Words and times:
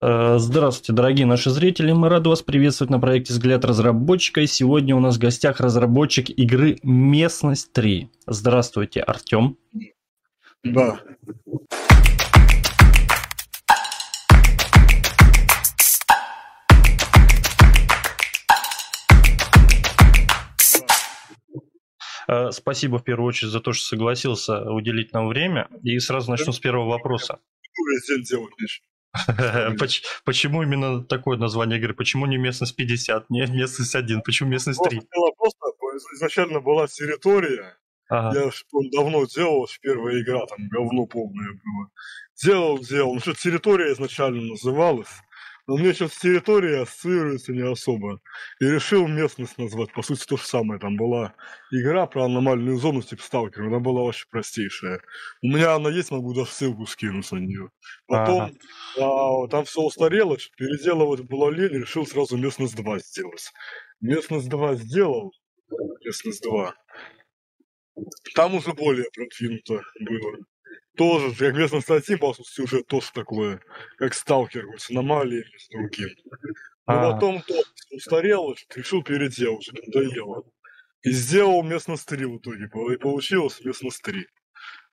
Э, 0.00 0.38
здравствуйте, 0.38 0.92
дорогие 0.92 1.26
наши 1.26 1.50
зрители. 1.50 1.92
Мы 1.92 2.08
рады 2.08 2.28
вас 2.28 2.42
приветствовать 2.42 2.90
на 2.90 2.98
проекте 2.98 3.32
«Взгляд 3.32 3.64
разработчика». 3.64 4.40
И 4.42 4.46
сегодня 4.46 4.94
у 4.94 5.00
нас 5.00 5.16
в 5.16 5.18
гостях 5.18 5.60
разработчик 5.60 6.28
игры 6.30 6.78
«Местность 6.82 7.70
3». 7.76 8.08
Здравствуйте, 8.26 9.00
Артем. 9.00 9.56
Да. 10.62 11.00
Э, 22.26 22.50
спасибо 22.52 22.98
в 22.98 23.04
первую 23.04 23.28
очередь 23.28 23.52
за 23.52 23.60
то, 23.60 23.72
что 23.72 23.86
согласился 23.86 24.70
уделить 24.70 25.12
нам 25.12 25.28
время. 25.28 25.68
И 25.82 25.98
сразу 25.98 26.30
начну 26.30 26.52
с 26.52 26.58
первого 26.58 26.88
вопроса. 26.88 27.38
Почему 30.24 30.62
именно 30.62 31.04
такое 31.04 31.38
название 31.38 31.78
игры? 31.78 31.94
Почему 31.94 32.26
не 32.26 32.36
местность 32.36 32.76
50, 32.76 33.30
не 33.30 33.46
местность 33.46 33.94
1? 33.94 34.22
Почему 34.22 34.50
местность 34.50 34.82
3? 34.82 35.00
Просто 35.36 35.58
изначально 36.14 36.60
была 36.60 36.86
территория. 36.86 37.76
Ага. 38.08 38.38
Я 38.38 38.50
давно 38.92 39.24
делал, 39.26 39.66
первая 39.80 40.20
игра, 40.20 40.44
там 40.46 40.68
говно 40.68 41.06
полное 41.06 41.52
было. 41.52 41.90
Делал, 42.42 42.78
делал. 42.78 43.14
Ну 43.14 43.20
что, 43.20 43.34
территория 43.34 43.92
изначально 43.92 44.42
называлась. 44.42 45.08
Но 45.66 45.78
мне 45.78 45.94
сейчас 45.94 46.18
территория 46.18 46.82
ассоциируется 46.82 47.52
не 47.52 47.62
особо. 47.62 48.20
И 48.60 48.66
решил 48.66 49.08
местность 49.08 49.56
назвать. 49.56 49.92
По 49.92 50.02
сути, 50.02 50.24
то 50.26 50.36
же 50.36 50.44
самое. 50.44 50.78
Там 50.78 50.96
была 50.96 51.34
игра 51.70 52.06
про 52.06 52.24
аномальную 52.24 52.76
зону 52.76 53.00
типа 53.00 53.22
Сталкер. 53.22 53.62
Она 53.62 53.78
была 53.78 54.02
вообще 54.02 54.26
простейшая. 54.30 55.00
У 55.42 55.48
меня 55.48 55.74
она 55.74 55.88
есть, 55.88 56.10
могу 56.10 56.34
даже 56.34 56.50
ссылку 56.50 56.86
скинуть 56.86 57.30
на 57.32 57.38
нее. 57.38 57.70
Потом 58.06 58.42
ага. 58.96 59.44
а, 59.44 59.48
там 59.48 59.64
все 59.64 59.80
устарело, 59.80 60.36
переделывать 60.58 61.22
было 61.22 61.48
лень, 61.48 61.80
решил 61.80 62.06
сразу 62.06 62.36
местность 62.36 62.76
2 62.76 62.98
сделать. 62.98 63.50
Местность 64.00 64.48
2 64.50 64.74
сделал. 64.74 65.32
Местность 66.04 66.42
2. 66.42 66.74
Там 68.34 68.54
уже 68.54 68.74
более 68.74 69.06
продвинуто 69.14 69.80
было 70.00 70.36
тоже, 70.96 71.34
как 71.34 71.54
местно 71.56 71.80
статьи, 71.80 72.16
по 72.16 72.34
сути, 72.34 72.60
уже 72.60 72.82
тоже 72.84 73.08
такое, 73.12 73.60
как 73.98 74.14
сталкер, 74.14 74.66
с 74.78 74.90
аномалиями, 74.90 75.56
с 75.58 75.68
другим. 75.68 76.10
Но 76.86 77.08
а. 77.08 77.12
потом 77.12 77.42
то 77.42 77.54
устарел, 77.90 78.54
решил 78.74 79.02
переделать, 79.02 79.68
надоело. 79.72 80.44
И 81.02 81.10
сделал 81.10 81.62
местность 81.62 82.06
3 82.06 82.24
в 82.24 82.38
итоге, 82.38 82.64
и 82.66 82.96
получилось 82.96 83.62
местность 83.64 84.02
3. 84.02 84.26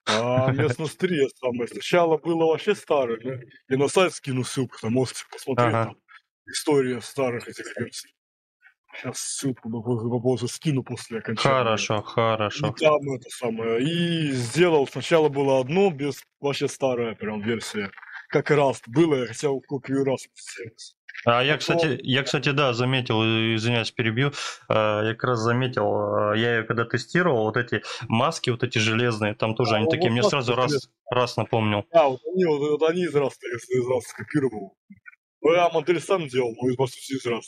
А 0.06 0.50
местность 0.52 0.98
3 0.98 1.28
самое 1.40 1.68
сначала 1.68 2.18
было 2.18 2.46
вообще 2.46 2.74
старое, 2.74 3.46
я 3.68 3.76
на 3.78 3.88
сайт 3.88 4.12
скину 4.14 4.44
ссылку, 4.44 4.76
там 4.80 4.92
можете 4.92 5.24
посмотреть 5.30 5.68
ага. 5.68 5.84
там 5.86 5.96
история 6.46 7.00
старых 7.00 7.48
этих 7.48 7.76
версий. 7.78 8.14
Сейчас 8.94 9.18
ссылку 9.18 9.70
попозже 9.70 10.48
скину 10.48 10.82
после 10.82 11.18
окончания. 11.18 11.56
Хорошо, 11.56 12.02
хорошо. 12.02 12.68
И 12.68 12.80
там 12.80 13.12
это 13.12 13.28
самое. 13.30 13.82
И 13.82 14.32
сделал, 14.32 14.86
сначала 14.86 15.28
было 15.28 15.60
одно, 15.60 15.90
без 15.90 16.22
вообще 16.40 16.68
старая 16.68 17.14
прям 17.14 17.40
версия. 17.40 17.90
Как 18.28 18.50
раз 18.50 18.80
было, 18.86 19.14
я 19.14 19.26
хотел 19.26 19.60
копию 19.60 20.04
раз 20.04 20.26
сделать. 20.34 20.94
А 21.24 21.42
я, 21.42 21.56
кстати, 21.56 22.00
я, 22.02 22.22
кстати, 22.22 22.50
да, 22.50 22.72
заметил, 22.72 23.22
извиняюсь, 23.22 23.90
перебью, 23.92 24.32
а, 24.68 25.02
я 25.04 25.12
как 25.12 25.24
раз 25.24 25.40
заметил, 25.40 25.84
а, 25.84 26.32
я 26.34 26.56
ее 26.56 26.62
когда 26.64 26.84
тестировал, 26.84 27.44
вот 27.44 27.56
эти 27.56 27.82
маски, 28.08 28.50
вот 28.50 28.64
эти 28.64 28.78
железные, 28.78 29.34
там 29.34 29.54
тоже 29.54 29.74
а, 29.74 29.76
они 29.76 29.84
вот 29.84 29.92
такие, 29.92 30.10
мне 30.10 30.22
сразу 30.22 30.54
раз, 30.54 30.88
раз 31.10 31.36
напомнил. 31.36 31.84
Да, 31.92 32.08
вот 32.08 32.20
они, 32.26 32.44
вот, 32.46 32.58
вот 32.58 32.90
они 32.90 33.04
из 33.04 33.14
раз, 33.14 33.38
из 33.42 33.88
раз 33.88 34.04
скопировал. 34.04 34.74
Я 35.42 35.68
модель 35.70 36.00
сам 36.00 36.28
делал, 36.28 36.54
но 36.60 36.74
по 36.76 36.86
сути 36.86 37.12
из 37.14 37.26
раз. 37.26 37.46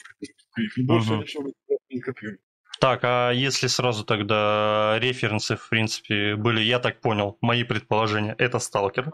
Больше 0.78 1.12
угу. 1.12 1.22
ничего 1.22 1.50
не 1.90 2.00
копирую. 2.00 2.38
Так, 2.80 3.00
а 3.04 3.30
если 3.30 3.66
сразу 3.68 4.04
тогда 4.04 4.98
референсы, 4.98 5.56
в 5.56 5.68
принципе, 5.68 6.36
были, 6.36 6.60
я 6.60 6.78
так 6.78 7.00
понял, 7.00 7.38
мои 7.40 7.62
предположения, 7.64 8.34
это 8.36 8.58
сталкер, 8.58 9.10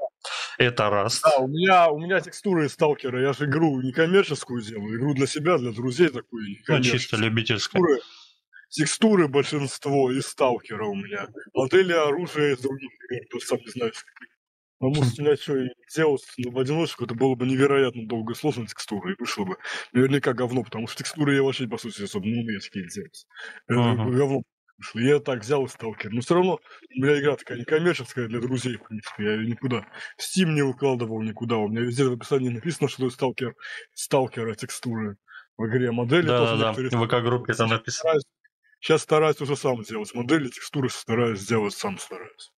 это 0.59 0.91
раз. 0.91 1.21
Да, 1.21 1.39
у 1.39 1.47
меня, 1.47 1.89
у 1.91 1.99
меня 1.99 2.21
текстуры 2.21 2.69
сталкера, 2.69 3.21
я 3.21 3.33
же 3.33 3.45
игру 3.45 3.81
не 3.83 3.93
коммерческую 3.93 4.63
делаю, 4.63 4.99
игру 4.99 5.15
для 5.15 5.27
себя, 5.27 5.59
для 5.59 5.73
друзей 5.73 6.09
такую. 6.09 6.57
Ну, 6.67 6.83
чисто 6.83 7.17
любительскую. 7.17 7.83
Текстуры, 7.83 8.01
текстуры 8.71 9.29
большинство 9.29 10.11
из 10.11 10.27
сталкера 10.27 10.87
у 10.87 10.95
меня. 10.95 11.29
Модели 11.55 11.93
оружия 11.93 12.55
из 12.55 12.61
других 12.61 12.91
игр, 13.11 13.27
то 13.31 13.41
сам 13.41 13.59
не 13.59 13.71
знаю, 13.71 13.93
Потому 14.81 15.05
что 15.05 15.37
что, 15.37 15.69
делать 15.95 16.25
в 16.39 16.59
одиночку, 16.59 17.05
это 17.05 17.15
было 17.15 17.35
бы 17.35 17.47
невероятно 17.47 18.07
долго 18.07 18.33
и 18.33 18.37
сложно 18.37 18.67
текстуры, 18.67 19.13
и 19.13 19.17
вышло 19.19 19.45
бы 19.45 19.57
наверняка 19.93 20.33
говно, 20.33 20.65
потому 20.65 20.87
что 20.87 20.99
текстуры 20.99 21.35
я 21.35 21.43
вообще, 21.43 21.69
по 21.69 21.77
сути, 21.77 22.03
особо 22.03 22.27
не 22.27 22.41
умею 22.43 22.61
такие 22.61 22.89
делать. 22.89 23.27
Это 23.69 23.79
говно 23.79 24.43
вышло. 24.79 24.99
Я 25.01 25.21
так 25.21 25.43
взял 25.43 25.67
и 25.67 25.69
сталкер. 25.69 26.11
Но 26.13 26.23
все 26.23 26.35
равно 26.35 26.61
у 26.97 27.03
меня 27.03 27.21
игра 27.21 27.37
такая 27.37 27.59
некоммерческая 27.59 28.27
для 28.27 28.41
друзей, 28.41 28.77
в 28.79 28.85
принципе. 28.89 29.25
Я 29.25 29.35
ее 29.35 29.47
никуда. 29.47 29.87
В 30.17 30.23
Steam 30.23 30.53
не 30.53 30.63
выкладывал 30.63 31.21
никуда. 31.21 31.59
У 31.59 31.69
меня 31.69 31.83
везде 31.83 32.05
в 32.05 32.13
описании 32.13 32.49
написано, 32.49 32.89
что 32.89 33.05
это 33.05 33.15
сталкер, 33.15 33.55
сталкера 33.93 34.55
текстуры 34.55 35.17
в 35.59 35.67
игре. 35.67 35.93
Модели 35.93 36.27
да, 36.27 36.57
да, 36.57 36.73
да. 36.73 36.73
В 36.73 37.07
ВК-группе 37.07 37.53
там 37.53 37.69
написано. 37.69 38.15
Сейчас 38.81 39.03
стараюсь 39.03 39.39
уже 39.43 39.57
сам 39.57 39.85
сделать 39.85 40.15
модели, 40.15 40.49
текстуры 40.49 40.89
стараюсь 40.89 41.41
сделать 41.41 41.75
сам 41.75 41.99
стараюсь. 41.99 42.51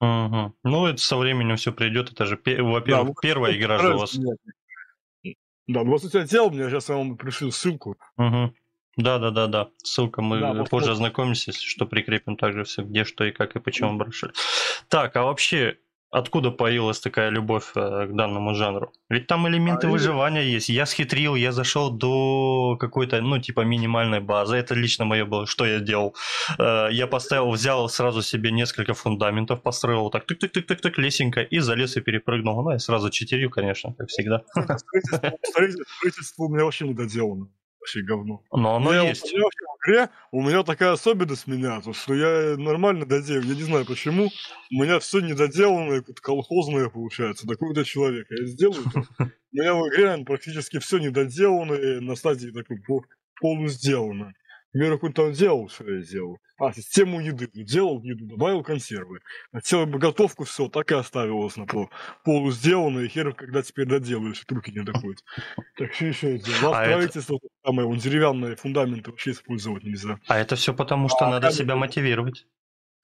Угу. 0.00 0.54
Ну, 0.64 0.86
это 0.86 0.98
со 0.98 1.16
временем 1.16 1.56
все 1.56 1.72
придет. 1.72 2.10
Это 2.10 2.24
же, 2.24 2.36
во-первых, 2.36 3.08
да, 3.08 3.20
первая 3.20 3.56
игра 3.56 3.78
же 3.78 3.94
у 3.94 3.98
вас. 3.98 4.16
Да, 4.16 5.84
ну, 5.84 5.90
вот 5.90 6.04
у 6.04 6.08
тебя 6.08 6.24
делал, 6.24 6.50
мне 6.50 6.68
сейчас 6.68 6.88
я 6.88 6.96
вам 6.96 7.16
пришлю 7.16 7.50
ссылку. 7.50 7.96
Угу. 8.16 8.54
Да, 8.96 9.18
да, 9.18 9.30
да, 9.30 9.46
да. 9.46 9.68
Ссылка 9.82 10.20
мы 10.20 10.40
да, 10.40 10.64
позже 10.64 10.86
вот. 10.86 10.94
ознакомимся, 10.94 11.50
если 11.50 11.64
что, 11.64 11.86
прикрепим 11.86 12.36
также 12.36 12.64
все, 12.64 12.82
где, 12.82 13.04
что 13.04 13.24
и 13.24 13.30
как 13.30 13.54
и 13.56 13.60
почему 13.60 13.96
бросили. 13.96 14.32
Так, 14.88 15.14
а 15.16 15.22
вообще, 15.22 15.78
Откуда 16.10 16.50
появилась 16.50 16.98
такая 16.98 17.30
любовь 17.30 17.70
э, 17.76 18.06
к 18.06 18.16
данному 18.16 18.54
жанру? 18.54 18.92
Ведь 19.08 19.28
там 19.28 19.46
элементы 19.46 19.86
а 19.86 19.90
выживания 19.90 20.42
есть. 20.42 20.68
Я 20.68 20.86
схитрил, 20.86 21.36
я 21.36 21.52
зашел 21.52 21.90
до 21.90 22.76
какой-то, 22.80 23.20
ну, 23.20 23.38
типа 23.38 23.60
минимальной 23.60 24.20
базы. 24.20 24.56
Это 24.56 24.74
лично 24.74 25.04
мое 25.04 25.24
было, 25.24 25.46
что 25.46 25.64
я 25.64 25.78
делал. 25.78 26.16
Э, 26.58 26.88
я 26.90 27.06
поставил, 27.06 27.50
взял 27.50 27.88
сразу 27.88 28.22
себе 28.22 28.50
несколько 28.50 28.92
фундаментов, 28.94 29.62
построил 29.62 30.10
так 30.10 30.24
тык-тык-тык-тык, 30.28 30.94
лесенько, 30.96 31.42
и 31.42 31.60
залез 31.60 31.96
и 31.96 32.00
перепрыгнул. 32.00 32.60
Ну, 32.62 32.72
я 32.72 32.78
сразу 32.80 33.10
читерил, 33.10 33.50
конечно, 33.50 33.94
как 33.96 34.08
всегда. 34.08 34.42
Строительство 35.42 36.44
у 36.44 36.48
меня 36.48 36.64
вообще 36.64 36.88
не 36.88 36.94
доделано 36.94 37.48
вообще 37.80 38.02
говно. 38.02 38.42
Но 38.52 38.76
оно 38.76 38.92
я, 38.92 39.08
есть. 39.08 39.24
У 39.32 39.36
меня 39.36 39.46
в 39.46 39.88
игре 39.88 40.10
у 40.30 40.42
меня 40.42 40.62
такая 40.62 40.92
особенность 40.92 41.46
меня, 41.46 41.80
то, 41.80 41.92
что 41.92 42.14
я 42.14 42.56
нормально 42.56 43.06
доделаю. 43.06 43.44
Я 43.44 43.54
не 43.54 43.62
знаю 43.62 43.86
почему. 43.86 44.30
У 44.70 44.82
меня 44.82 44.98
все 45.00 45.20
недоделанное, 45.20 46.02
колхозное 46.02 46.88
получается. 46.88 47.46
Такой 47.46 47.74
то 47.74 47.84
человек. 47.84 48.26
Я 48.30 48.46
сделаю. 48.46 48.84
У 49.18 49.56
меня 49.56 49.74
в 49.74 49.88
игре 49.88 50.24
практически 50.24 50.78
все 50.78 50.98
недоделанное 50.98 52.00
на 52.00 52.14
стадии 52.14 52.50
такой 52.50 52.80
полусделано. 53.40 54.32
Например, 54.72 54.94
какой 54.94 55.12
там 55.12 55.32
делал, 55.32 55.68
что 55.68 55.90
я 55.90 56.02
делал. 56.02 56.38
А, 56.58 56.72
систему 56.72 57.20
еды. 57.20 57.48
Делал 57.52 58.00
еду, 58.02 58.26
добавил 58.26 58.62
консервы. 58.62 59.20
Хотел 59.52 59.86
бы 59.86 59.98
готовку, 59.98 60.44
все, 60.44 60.68
так 60.68 60.92
и 60.92 60.94
оставилось 60.94 61.56
на 61.56 61.66
пол. 61.66 61.90
Полу 62.24 62.52
сделано, 62.52 63.00
и 63.00 63.08
хер, 63.08 63.34
когда 63.34 63.62
теперь 63.62 63.86
доделаешь, 63.86 64.44
руки 64.48 64.70
не 64.70 64.82
доходят. 64.82 65.24
Так 65.76 65.92
что 65.92 66.06
еще 66.06 66.32
я 66.32 66.38
делал. 66.38 66.74
А 66.74 66.84
строительство 66.84 67.36
это... 67.36 67.48
самое, 67.64 67.88
он 67.88 67.98
деревянные 67.98 68.56
фундаменты 68.56 69.10
вообще 69.10 69.32
использовать 69.32 69.82
нельзя. 69.82 70.20
А 70.28 70.38
это 70.38 70.54
все 70.54 70.72
потому, 70.72 71.08
что 71.08 71.26
а, 71.26 71.30
надо 71.30 71.50
себя 71.50 71.74
мотивировать. 71.74 72.46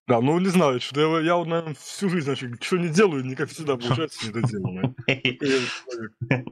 Да, 0.09 0.21
ну 0.21 0.39
не 0.39 0.49
знаю, 0.49 0.81
что 0.81 1.01
я, 1.01 1.21
я 1.21 1.35
вот, 1.37 1.49
наверное, 1.49 1.75
всю 1.75 2.09
жизнь, 2.09 2.27
значит, 2.27 2.63
что 2.63 2.77
не 2.77 2.89
делаю, 2.89 3.25
никак 3.25 3.51
всегда 3.51 3.77
получается 3.77 4.29
недоделанное. 4.29 4.95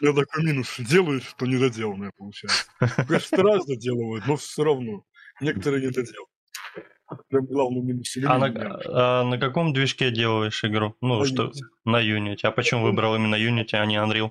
Я 0.00 0.12
такой 0.12 0.44
минус, 0.44 0.76
делаю, 0.78 1.20
что 1.20 1.46
недоделанное 1.46 2.12
получается. 2.16 2.64
Конечно, 2.78 3.18
стараюсь 3.20 3.64
доделывать, 3.64 4.26
но 4.26 4.36
все 4.36 4.62
равно. 4.62 5.04
Некоторые 5.40 5.86
не 5.86 5.90
доделают. 5.90 6.28
Прям 7.28 7.46
главный 7.46 7.82
минус. 7.82 8.16
А 8.24 8.38
на, 8.38 8.80
а 8.86 9.24
на 9.24 9.38
каком 9.38 9.72
движке 9.72 10.10
делаешь 10.10 10.64
игру? 10.64 10.96
Ну, 11.00 11.20
на 11.20 11.26
что? 11.26 11.46
Unity. 11.46 11.60
На 11.84 12.02
Unity. 12.02 12.40
А 12.44 12.52
почему 12.52 12.84
выбрал 12.84 13.16
именно 13.16 13.34
Unity, 13.34 13.74
а 13.74 13.84
не 13.84 13.96
Unreal? 13.96 14.30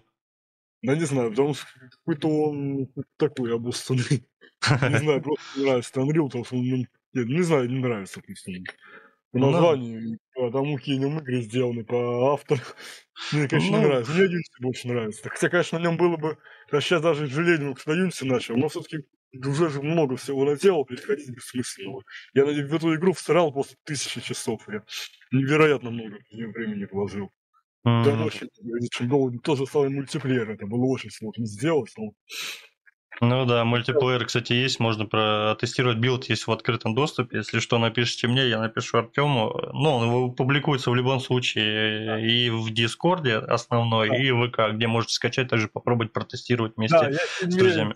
Да 0.81 0.95
не 0.95 1.05
знаю, 1.05 1.29
потому 1.29 1.53
что 1.53 1.65
какой-то 1.99 2.27
он 2.27 2.87
такой 3.17 3.53
обоссанный. 3.53 4.27
Не 4.89 4.99
знаю, 4.99 5.21
просто 5.23 5.43
не 5.57 5.65
нравится 5.65 5.99
Unreal, 5.99 6.25
потому 6.25 6.45
что 6.45 6.55
он 6.55 6.87
нет, 7.13 7.27
не 7.27 7.41
знаю, 7.41 7.69
не 7.69 7.79
нравится 7.79 8.21
песня. 8.21 8.63
По 9.31 9.39
ну, 9.39 9.51
названию, 9.51 10.19
по 10.33 10.51
тому, 10.51 10.77
какие 10.77 10.97
нем 10.97 11.19
игры 11.19 11.41
сделаны, 11.41 11.85
по 11.85 12.33
автору. 12.33 12.61
Мне, 13.31 13.47
конечно, 13.47 13.71
ну... 13.71 13.77
не 13.77 13.87
нравится. 13.87 14.11
Мне 14.11 14.25
Unity 14.25 14.61
больше 14.61 14.87
нравится. 14.87 15.29
Хотя, 15.29 15.49
конечно, 15.49 15.79
на 15.79 15.83
нем 15.83 15.97
было 15.97 16.17
бы... 16.17 16.37
Я 16.71 16.81
сейчас 16.81 17.01
даже 17.01 17.27
жалею, 17.27 17.75
что 17.77 17.93
на 17.93 18.05
Unity 18.05 18.25
начал, 18.25 18.57
но 18.57 18.67
все-таки 18.67 19.05
уже 19.33 19.69
же 19.69 19.81
много 19.81 20.17
всего 20.17 20.43
наделал, 20.43 20.85
переходить 20.85 21.29
бессмысленного. 21.29 22.03
Я 22.33 22.43
в 22.43 22.75
эту 22.75 22.93
игру 22.95 23.13
всрал 23.13 23.53
полтысячи 23.53 24.19
часов. 24.19 24.67
Я 24.67 24.83
невероятно 25.31 25.91
много 25.91 26.17
времени 26.31 26.87
вложил. 26.91 27.31
Mm-hmm. 27.87 28.03
Да, 28.03 28.25
очень, 28.25 28.47
очень 28.79 29.09
долго, 29.09 29.39
тоже 29.39 29.65
самый 29.65 29.89
мультиплеер, 29.89 30.51
это 30.51 30.67
было 30.67 30.85
очень 30.85 31.09
сложно 31.09 31.47
сделать, 31.47 31.91
но 31.97 32.11
ну 33.19 33.45
да, 33.45 33.65
мультиплеер, 33.65 34.25
кстати, 34.25 34.53
есть, 34.53 34.79
можно 34.79 35.05
протестировать 35.05 35.97
билд, 35.97 36.29
есть 36.29 36.47
в 36.47 36.51
открытом 36.51 36.95
доступе. 36.95 37.37
Если 37.37 37.59
что, 37.59 37.77
напишите 37.77 38.27
мне, 38.27 38.47
я 38.47 38.59
напишу 38.59 38.97
Артему. 38.97 39.53
Ну, 39.73 39.95
он 39.95 40.35
публикуется 40.35 40.89
в 40.89 40.95
любом 40.95 41.19
случае 41.19 42.25
и 42.25 42.49
в 42.49 42.71
Дискорде 42.71 43.35
основной, 43.35 44.09
да. 44.09 44.17
и 44.17 44.31
в 44.31 44.47
ВК, 44.47 44.73
где 44.73 44.87
можете 44.87 45.13
скачать, 45.13 45.49
также 45.49 45.67
попробовать 45.67 46.13
протестировать 46.13 46.77
вместе 46.77 46.97
да, 46.97 47.09
я, 47.09 47.17
с 47.17 47.55
друзьями. 47.55 47.95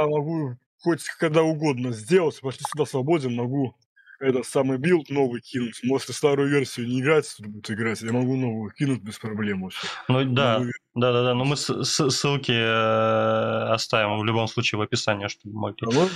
Я 0.00 0.06
могу 0.06 0.56
хоть 0.80 1.04
когда 1.18 1.42
угодно 1.42 1.92
сделать, 1.92 2.40
почти 2.40 2.64
всегда 2.64 2.86
свободен, 2.86 3.34
могу 3.34 3.76
этот 4.20 4.46
самый 4.46 4.78
билд 4.78 5.10
новый 5.10 5.40
кинуть. 5.40 5.80
Может, 5.84 6.14
старую 6.14 6.48
версию 6.48 6.88
не 6.88 7.00
играть, 7.00 7.32
тут 7.36 7.46
будет 7.46 7.70
играть, 7.70 8.00
я 8.00 8.12
могу 8.12 8.36
новую 8.36 8.70
кинуть 8.72 9.02
без 9.02 9.18
проблем 9.18 9.62
вообще. 9.62 9.86
Ну 10.08 10.24
да, 10.24 10.60
да, 10.94 11.12
да, 11.12 11.22
да, 11.22 11.34
но 11.34 11.44
мы 11.44 11.56
ссылки 11.56 12.52
э, 12.52 13.72
оставим 13.72 14.18
в 14.18 14.24
любом 14.24 14.48
случае 14.48 14.78
в 14.78 14.82
описании, 14.82 15.28
чтобы 15.28 15.58
могли. 15.58 15.86
А 15.86 15.94
ну, 15.94 16.08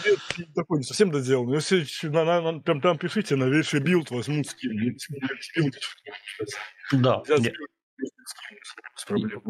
такой 0.54 0.78
не 0.78 0.84
совсем 0.84 1.10
доделан. 1.10 1.52
Если 1.54 1.86
на, 2.08 2.24
на, 2.24 2.40
на, 2.40 2.62
там, 2.62 2.80
там 2.80 2.98
пишите, 2.98 3.36
на 3.36 3.46
новейший 3.46 3.80
билд 3.80 4.10
возьму, 4.10 4.42
скину. 4.44 4.92
Да. 6.92 7.22
Без 7.28 9.04
проблем. 9.06 9.42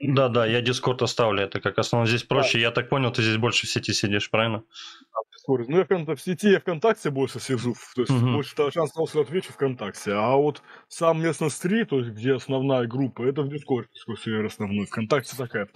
Да, 0.00 0.28
да, 0.28 0.46
я 0.46 0.60
Дискорд 0.60 1.02
оставлю, 1.02 1.42
это 1.42 1.60
как 1.60 1.78
основное. 1.78 2.08
Здесь 2.08 2.22
проще, 2.22 2.54
да. 2.54 2.58
я 2.58 2.70
так 2.70 2.88
понял, 2.88 3.10
ты 3.10 3.22
здесь 3.22 3.36
больше 3.36 3.66
в 3.66 3.70
сети 3.70 3.92
сидишь, 3.92 4.30
правильно? 4.30 4.62
Скорость. 5.48 5.70
Ну, 5.70 5.78
я 5.78 5.84
в, 5.84 6.16
в 6.16 6.20
сети 6.20 6.50
я 6.50 6.60
ВКонтакте 6.60 7.10
больше 7.10 7.40
сижу, 7.40 7.74
то 7.94 8.02
есть 8.02 8.12
угу. 8.12 8.32
больше 8.32 8.54
шанс 8.70 8.92
того, 8.92 9.06
что 9.06 9.22
отвечу 9.22 9.52
ВКонтакте. 9.52 10.12
А 10.12 10.36
вот 10.36 10.62
сам 10.88 11.22
Местность 11.22 11.50
3, 11.50 11.88
то 11.88 11.98
есть 11.98 12.10
где 12.10 12.34
основная 12.34 12.86
группа, 12.86 13.22
это 13.22 13.42
в 13.42 13.48
Дискорде 13.48 13.88
сервер 14.22 14.46
основной. 14.46 14.86
ВКонтакте 14.86 15.36
такая 15.36 15.66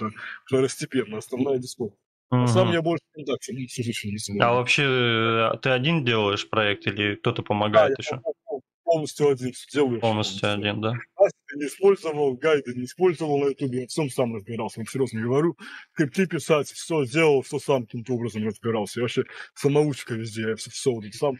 второстепенная, 0.44 1.18
основная 1.18 1.58
Дискорд. 1.58 1.94
Угу. 2.30 2.42
А 2.42 2.46
сам 2.46 2.72
я 2.72 2.82
больше 2.82 3.04
ВКонтакте, 3.12 3.54
не 3.54 3.66
сижу, 3.68 4.08
не 4.08 4.40
А 4.40 4.52
вообще 4.52 4.84
э, 4.84 5.58
ты 5.62 5.70
один 5.70 6.04
делаешь 6.04 6.48
проект 6.48 6.86
или 6.86 7.16
кто-то 7.16 7.42
помогает 7.42 7.94
да, 7.96 7.96
еще? 7.98 8.20
Я 8.24 8.58
полностью 8.92 9.28
один 9.28 9.52
делаю. 9.72 10.00
Полностью 10.00 10.52
один, 10.52 10.80
да? 10.80 10.92
Не 11.54 11.66
использовал, 11.66 12.34
гайды 12.34 12.74
не 12.74 12.84
использовал 12.84 13.38
на 13.38 13.46
ютубе, 13.48 13.82
я 13.82 13.86
всем 13.86 14.10
сам 14.10 14.34
разбирался, 14.34 14.80
вам 14.80 14.86
серьезно 14.86 15.20
говорю. 15.20 15.56
Крипты 15.94 16.26
писать, 16.26 16.70
все 16.70 17.04
сделал, 17.04 17.42
все 17.42 17.58
сам 17.58 17.84
каким-то 17.84 18.14
образом 18.14 18.46
разбирался. 18.46 19.00
Я 19.00 19.04
вообще 19.04 19.24
самоучка 19.54 20.14
везде, 20.14 20.48
я 20.48 20.56
все, 20.56 20.70
все 20.70 20.92
вот 20.92 21.04
сам 21.12 21.36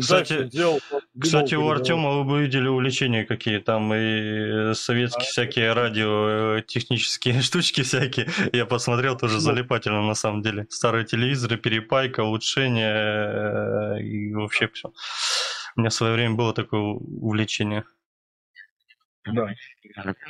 кстати, 0.00 0.44
делал, 0.44 0.80
кстати, 1.20 1.54
у 1.54 1.68
Артема 1.68 2.10
вы 2.12 2.24
бы 2.24 2.42
видели 2.42 2.68
увлечения 2.68 3.24
какие 3.24 3.58
там 3.58 3.92
и 3.92 4.72
советские 4.74 5.26
а, 5.26 5.30
всякие 5.30 5.72
радио, 5.72 6.60
технические 6.60 7.40
штучки 7.42 7.82
всякие. 7.82 8.28
Я 8.52 8.66
посмотрел 8.66 9.16
тоже 9.16 9.40
залипательно 9.40 10.02
на 10.02 10.14
самом 10.14 10.42
деле. 10.42 10.66
Старые 10.70 11.04
телевизоры, 11.04 11.56
перепайка, 11.56 12.20
улучшение 12.20 12.94
э, 12.94 14.02
и 14.02 14.32
вообще 14.32 14.68
все. 14.68 14.92
У 15.76 15.80
меня 15.80 15.90
в 15.90 15.94
свое 15.94 16.14
время 16.14 16.34
было 16.34 16.54
такое 16.54 16.80
увлечение. 16.80 17.84
Да. 19.24 19.54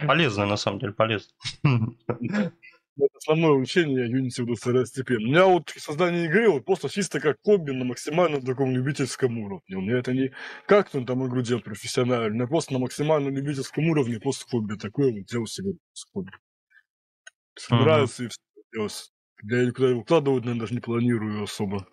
Полезное, 0.07 0.47
на 0.47 0.57
самом 0.57 0.79
деле, 0.79 0.93
полезно. 0.93 1.33
Это 2.97 3.17
основное 3.19 3.51
увлечение 3.51 4.09
Unity 4.09 4.45
буду 4.45 4.55
второстепенно. 4.55 5.27
У 5.27 5.31
меня 5.31 5.47
вот 5.47 5.71
создание 5.77 6.27
игры 6.27 6.49
вот 6.49 6.65
просто 6.65 6.89
чисто 6.89 7.19
как 7.19 7.39
хобби 7.45 7.73
на 7.73 7.85
максимально 7.85 8.41
таком 8.41 8.71
любительском 8.71 9.37
уровне. 9.39 9.77
У 9.77 9.81
меня 9.81 9.99
это 9.99 10.13
не 10.13 10.33
как 10.67 10.95
он 10.95 11.05
там 11.05 11.27
игру 11.27 11.43
делать 11.43 11.65
профессионально, 11.65 12.47
просто 12.47 12.73
на 12.73 12.79
максимально 12.79 13.31
любительском 13.31 13.89
уровне, 13.89 14.21
просто 14.21 14.47
хобби 14.49 14.77
такое 14.77 15.13
вот 15.13 15.25
делал 15.25 15.47
себе 15.47 15.73
хобби. 16.13 16.31
Нравится 17.71 18.25
и 18.25 18.29
все 18.29 18.41
делать. 18.73 19.13
Я 19.43 19.65
никуда 19.67 19.91
его 19.91 20.03
вкладывать, 20.03 20.45
наверное, 20.45 20.61
даже 20.61 20.75
не 20.75 20.81
планирую 20.81 21.43
особо. 21.43 21.89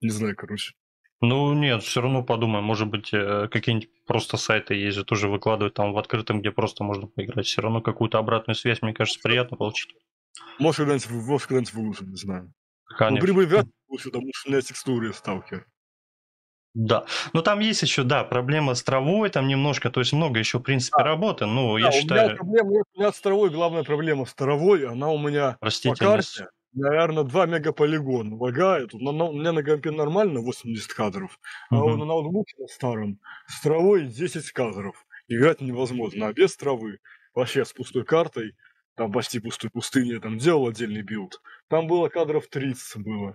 Не 0.00 0.08
знаю, 0.10 0.34
короче. 0.36 0.72
Ну 1.20 1.54
нет, 1.54 1.82
все 1.82 2.00
равно 2.00 2.22
подумаем, 2.22 2.64
может 2.64 2.88
быть, 2.88 3.12
э, 3.12 3.48
какие-нибудь 3.50 3.88
просто 4.06 4.36
сайты 4.36 4.90
же, 4.90 5.04
тоже 5.04 5.28
выкладывают 5.28 5.74
там 5.74 5.92
в 5.92 5.98
открытом, 5.98 6.40
где 6.40 6.50
просто 6.50 6.84
можно 6.84 7.06
поиграть. 7.06 7.46
Все 7.46 7.62
равно 7.62 7.80
какую-то 7.80 8.18
обратную 8.18 8.56
связь, 8.56 8.82
мне 8.82 8.92
кажется, 8.92 9.20
приятно 9.22 9.56
получить. 9.56 9.94
Может, 10.58 10.78
когда-нибудь, 10.78 11.10
может, 11.10 11.46
когда-нибудь 11.46 11.74
выложим, 11.74 12.10
не 12.10 12.16
знаю. 12.16 12.52
Конечно. 12.98 13.26
Ну, 13.26 13.34
прибыль 13.34 13.64
лучше, 13.88 14.10
потому 14.10 14.30
что 14.34 14.48
у 14.48 14.52
меня 14.52 14.60
текстуры 14.60 15.12
сталкер. 15.12 15.66
Да, 16.74 17.06
но 17.32 17.40
там 17.40 17.60
есть 17.60 17.82
еще, 17.82 18.02
да, 18.02 18.24
проблема 18.24 18.74
с 18.74 18.82
травой, 18.82 19.30
там 19.30 19.46
немножко, 19.46 19.90
то 19.90 20.00
есть 20.00 20.12
много 20.12 20.40
еще, 20.40 20.58
в 20.58 20.62
принципе, 20.62 20.96
да. 20.98 21.04
работы, 21.04 21.46
ну, 21.46 21.74
да, 21.74 21.80
я 21.80 21.88
у 21.88 21.92
считаю... 21.92 22.28
Меня 22.30 22.36
проблема, 22.36 22.70
у 22.70 22.98
меня 22.98 23.12
с 23.12 23.20
травой, 23.20 23.50
главная 23.50 23.84
проблема 23.84 24.26
с 24.26 24.34
травой, 24.34 24.84
она 24.88 25.08
у 25.10 25.18
меня 25.18 25.56
по 25.60 25.94
карте, 25.94 26.48
наверное, 26.74 27.24
2 27.24 27.46
мегаполигона 27.46 28.36
лагает. 28.36 28.92
На, 28.94 29.12
на, 29.12 29.24
у 29.24 29.32
меня 29.32 29.52
на 29.52 29.62
компе 29.62 29.90
нормально 29.90 30.40
80 30.40 30.92
кадров, 30.92 31.38
а 31.70 31.76
uh-huh. 31.76 31.96
на 31.96 32.04
ноутбуке 32.04 32.54
на 32.58 32.66
старом 32.66 33.18
с 33.46 33.60
травой 33.60 34.06
10 34.06 34.50
кадров. 34.52 35.06
Играть 35.28 35.60
невозможно, 35.60 36.28
а 36.28 36.32
без 36.32 36.56
травы, 36.56 36.98
вообще 37.34 37.64
с 37.64 37.72
пустой 37.72 38.04
картой, 38.04 38.54
там 38.94 39.10
почти 39.10 39.40
пустой 39.40 39.70
пустыне, 39.70 40.20
там 40.20 40.38
делал 40.38 40.68
отдельный 40.68 41.02
билд. 41.02 41.40
Там 41.68 41.86
было 41.86 42.08
кадров 42.08 42.46
30 42.48 43.02
было. 43.02 43.32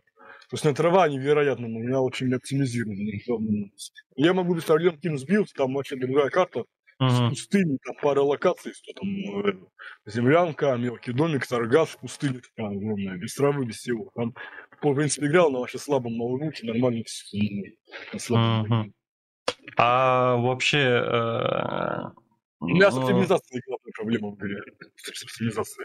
То 0.49 0.55
есть 0.55 0.65
на 0.65 0.73
трава 0.73 1.07
невероятно, 1.07 1.67
у 1.67 1.69
меня 1.69 1.99
очень 2.01 2.33
оптимизирована. 2.33 3.69
Я 4.15 4.33
могу 4.33 4.55
без 4.55 4.63
проблем 4.63 4.97
кинуть 4.97 5.27
билд, 5.27 5.51
там 5.53 5.73
вообще 5.73 5.95
другая 5.95 6.29
карта, 6.29 6.65
uh-huh. 6.99 7.29
пустыни, 7.29 7.77
там 7.83 7.95
пара 8.01 8.21
локаций, 8.21 8.73
что 8.73 8.93
там 8.93 9.09
э, 9.45 9.53
землянка, 10.05 10.75
мелкий 10.75 11.13
домик, 11.13 11.47
торгаш, 11.47 11.97
пустыня 11.97 12.41
такая 12.41 12.75
огромная, 12.75 13.17
без 13.17 13.35
травы, 13.35 13.65
без 13.65 13.77
всего. 13.77 14.11
Там, 14.15 14.35
по 14.81 14.93
принципе, 14.93 15.27
играл 15.27 15.51
на 15.51 15.59
вообще 15.59 15.77
слабом 15.77 16.17
ноутбуке, 16.17 16.65
нормально 16.65 17.03
все. 17.05 17.39
Uh-huh. 18.29 18.91
А 19.77 20.35
вообще... 20.37 21.03
Э... 21.05 22.11
У 22.61 22.67
меня 22.67 22.91
с 22.91 22.97
оптимизацией 22.97 23.61
главная 23.65 23.91
проблема 23.95 24.31
в 24.31 24.35
игре. 24.35 24.59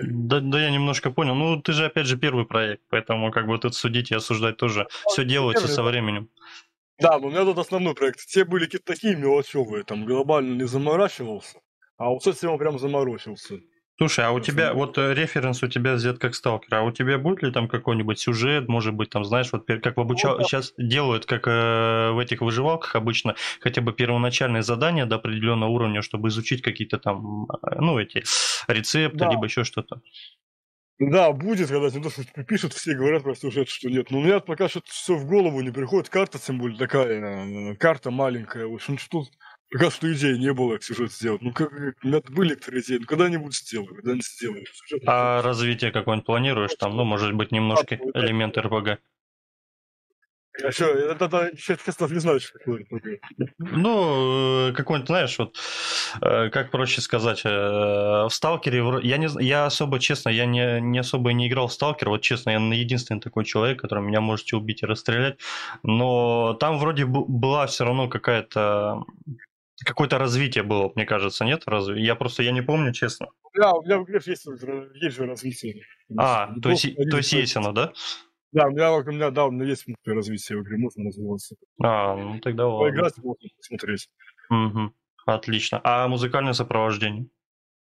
Да, 0.03 0.41
да, 0.41 0.61
я 0.61 0.71
немножко 0.71 1.13
понял. 1.13 1.37
Ну, 1.37 1.63
ты 1.63 1.73
же, 1.73 1.85
опять 1.85 2.07
же, 2.07 2.17
первый 2.17 2.47
проект, 2.47 2.83
поэтому 2.89 3.31
как 3.31 3.47
бы 3.47 3.57
тут 3.59 3.77
судить 3.77 4.11
и 4.11 4.17
осуждать 4.17 4.57
тоже. 4.57 4.81
Ну, 4.81 5.13
все 5.13 5.25
делается 5.25 5.67
первый, 5.67 5.75
со 5.75 5.83
временем. 5.85 6.25
Да, 6.25 6.74
но 7.19 7.27
у 7.27 7.31
меня 7.31 7.45
тут 7.45 7.59
основной 7.59 7.95
проект. 7.95 8.21
Те 8.27 8.45
были 8.45 8.65
какие-то 8.65 8.93
такие 8.93 9.17
мелочевые, 9.17 9.85
там 9.85 10.05
глобально 10.05 10.55
не 10.55 10.67
заморачивался. 10.67 11.59
А 11.97 12.09
вот 12.09 12.25
с 12.25 12.27
этим 12.27 12.59
прям 12.59 12.79
заморочился. 12.79 13.61
Слушай, 13.97 14.25
а 14.25 14.33
у 14.33 14.41
тебя, 14.41 14.75
вот 14.75 14.99
э, 14.99 15.15
референс 15.15 15.63
у 15.63 15.69
тебя 15.69 15.95
взят 15.95 16.19
как 16.19 16.35
сталкер, 16.35 16.75
а 16.75 16.83
у 16.83 16.91
тебя 16.91 17.17
будет 17.17 17.45
ли 17.45 17.53
там 17.53 17.69
какой-нибудь 17.69 18.19
сюжет, 18.19 18.67
может 18.67 18.93
быть, 18.93 19.11
там, 19.11 19.25
знаешь, 19.25 19.53
вот 19.53 19.67
как 19.67 19.97
в 19.97 20.01
обучал... 20.01 20.37
ну, 20.37 20.45
сейчас 20.45 20.75
делают, 20.77 21.27
как 21.27 21.47
э, 21.47 22.11
в 22.11 22.19
этих 22.19 22.41
выживалках 22.41 22.97
обычно, 22.97 23.37
хотя 23.61 23.83
бы 23.83 23.93
первоначальные 23.93 24.65
задания 24.65 25.07
до 25.07 25.17
определенного 25.17 25.71
уровня, 25.71 26.03
чтобы 26.03 26.29
изучить 26.29 26.61
какие-то 26.61 26.99
там, 26.99 27.47
э, 27.47 27.77
ну, 27.79 28.01
эти 28.01 28.25
рецепты, 28.67 29.19
да. 29.19 29.31
либо 29.31 29.45
еще 29.45 29.63
что-то. 29.63 30.01
Да, 30.99 31.33
будет, 31.33 31.69
когда 31.69 31.91
тебе 31.91 32.09
что 32.09 32.45
пишут, 32.45 32.73
все 32.73 32.95
говорят 32.95 33.25
про 33.25 33.35
сюжет, 33.35 33.69
что 33.69 33.91
нет. 33.91 34.11
Но 34.11 34.19
у 34.19 34.23
меня 34.23 34.39
пока 34.41 34.69
что 34.69 34.81
все 34.85 35.17
в 35.17 35.27
голову 35.27 35.61
не 35.61 35.73
приходит. 35.73 36.09
Карта, 36.09 36.39
тем 36.39 36.59
более, 36.59 36.79
такая, 36.79 37.73
э, 37.73 37.75
карта 37.77 38.11
маленькая. 38.13 38.67
В 38.67 38.75
общем, 38.75 38.97
что 38.99 39.25
Пока 39.75 39.91
что 39.91 40.13
идеи 40.13 40.37
не 40.37 40.53
было, 40.53 40.75
как 40.75 40.85
сюжет 40.85 41.11
сделать. 41.11 41.43
Ну, 41.43 41.53
как, 41.53 41.73
у 41.73 42.07
меня 42.07 42.21
были 42.31 42.51
некоторые 42.51 42.81
идеи, 42.83 42.99
ну, 42.99 43.07
когда-нибудь 43.07 43.57
сделаю, 43.57 43.93
когда-нибудь 43.93 44.25
сделаю. 44.25 44.65
Сюжет, 44.67 45.03
а 45.05 45.39
сюжет. 45.39 45.45
развитие 45.47 45.91
какое-нибудь 45.91 46.27
планируешь 46.27 46.75
там? 46.79 46.97
Ну, 46.97 47.03
может 47.03 47.35
быть, 47.35 47.51
немножко 47.51 47.99
а, 48.15 48.21
элемент 48.21 48.57
РПГ? 48.57 49.01
Что, 50.71 50.85
это, 50.85 51.25
это, 51.25 51.57
честно, 51.57 52.07
не 52.07 52.21
знаю, 52.21 52.39
что 52.39 52.59
такое. 52.59 52.87
Ну, 53.59 54.69
э, 54.69 54.73
какой-нибудь, 54.73 55.09
знаешь, 55.09 55.37
вот, 55.39 55.59
э, 56.23 56.49
как 56.51 56.71
проще 56.71 57.01
сказать, 57.01 57.43
э, 57.45 57.49
в 57.49 58.31
Сталкере, 58.31 58.85
я, 59.03 59.17
не, 59.17 59.29
я 59.43 59.67
особо, 59.67 59.99
честно, 59.99 60.29
я 60.29 60.47
не, 60.47 60.81
не 60.81 60.99
особо 61.01 61.33
не 61.33 61.49
играл 61.49 61.67
в 61.67 61.73
Сталкер, 61.73 62.09
вот 62.09 62.23
честно, 62.23 62.51
я 62.51 62.59
единственный 62.59 63.21
такой 63.21 63.45
человек, 63.45 63.81
который 63.81 64.05
меня 64.05 64.21
можете 64.21 64.55
убить 64.57 64.83
и 64.85 64.87
расстрелять, 64.87 65.39
но 65.83 66.55
там 66.55 66.79
вроде 66.79 67.05
была 67.05 67.67
все 67.67 67.85
равно 67.85 68.09
какая-то 68.09 69.03
какое-то 69.85 70.19
развитие 70.19 70.63
было, 70.63 70.93
мне 70.95 71.05
кажется, 71.05 71.45
нет? 71.45 71.65
Разве? 71.67 72.01
Я 72.01 72.15
просто 72.15 72.45
я 72.45 72.53
не 72.53 72.63
помню, 72.63 72.93
честно. 72.93 73.27
Да, 73.55 73.73
у 73.73 73.83
меня 73.83 73.99
в 73.99 74.05
игре 74.05 74.21
есть, 74.25 74.47
есть 74.47 75.17
же 75.17 75.27
развитие. 75.27 75.83
А, 76.17 76.55
то 76.63 76.71
есть, 76.71 76.95
то 77.11 77.17
есть 77.17 77.33
есть 77.33 77.57
оно, 77.57 77.73
да? 77.73 77.93
Да, 78.55 78.69
у 78.69 78.71
меня, 78.71 78.93
у 78.93 79.03
меня, 79.03 79.31
да, 79.31 79.47
у 79.47 79.51
меня 79.51 79.67
есть 79.67 79.85
развитие 80.07 80.59
в 80.59 80.63
игре, 80.63 80.79
можно 80.79 81.05
развиваться. 81.05 81.57
А, 81.83 82.15
ну 82.17 82.39
тогда 82.39 82.69
ладно. 82.69 82.89
Поиграть 82.89 83.19
можно 83.19 83.49
посмотреть. 83.57 84.09
Угу. 84.49 84.95
Отлично. 85.27 85.81
А 85.83 86.07
музыкальное 86.07 86.53
сопровождение? 86.53 87.27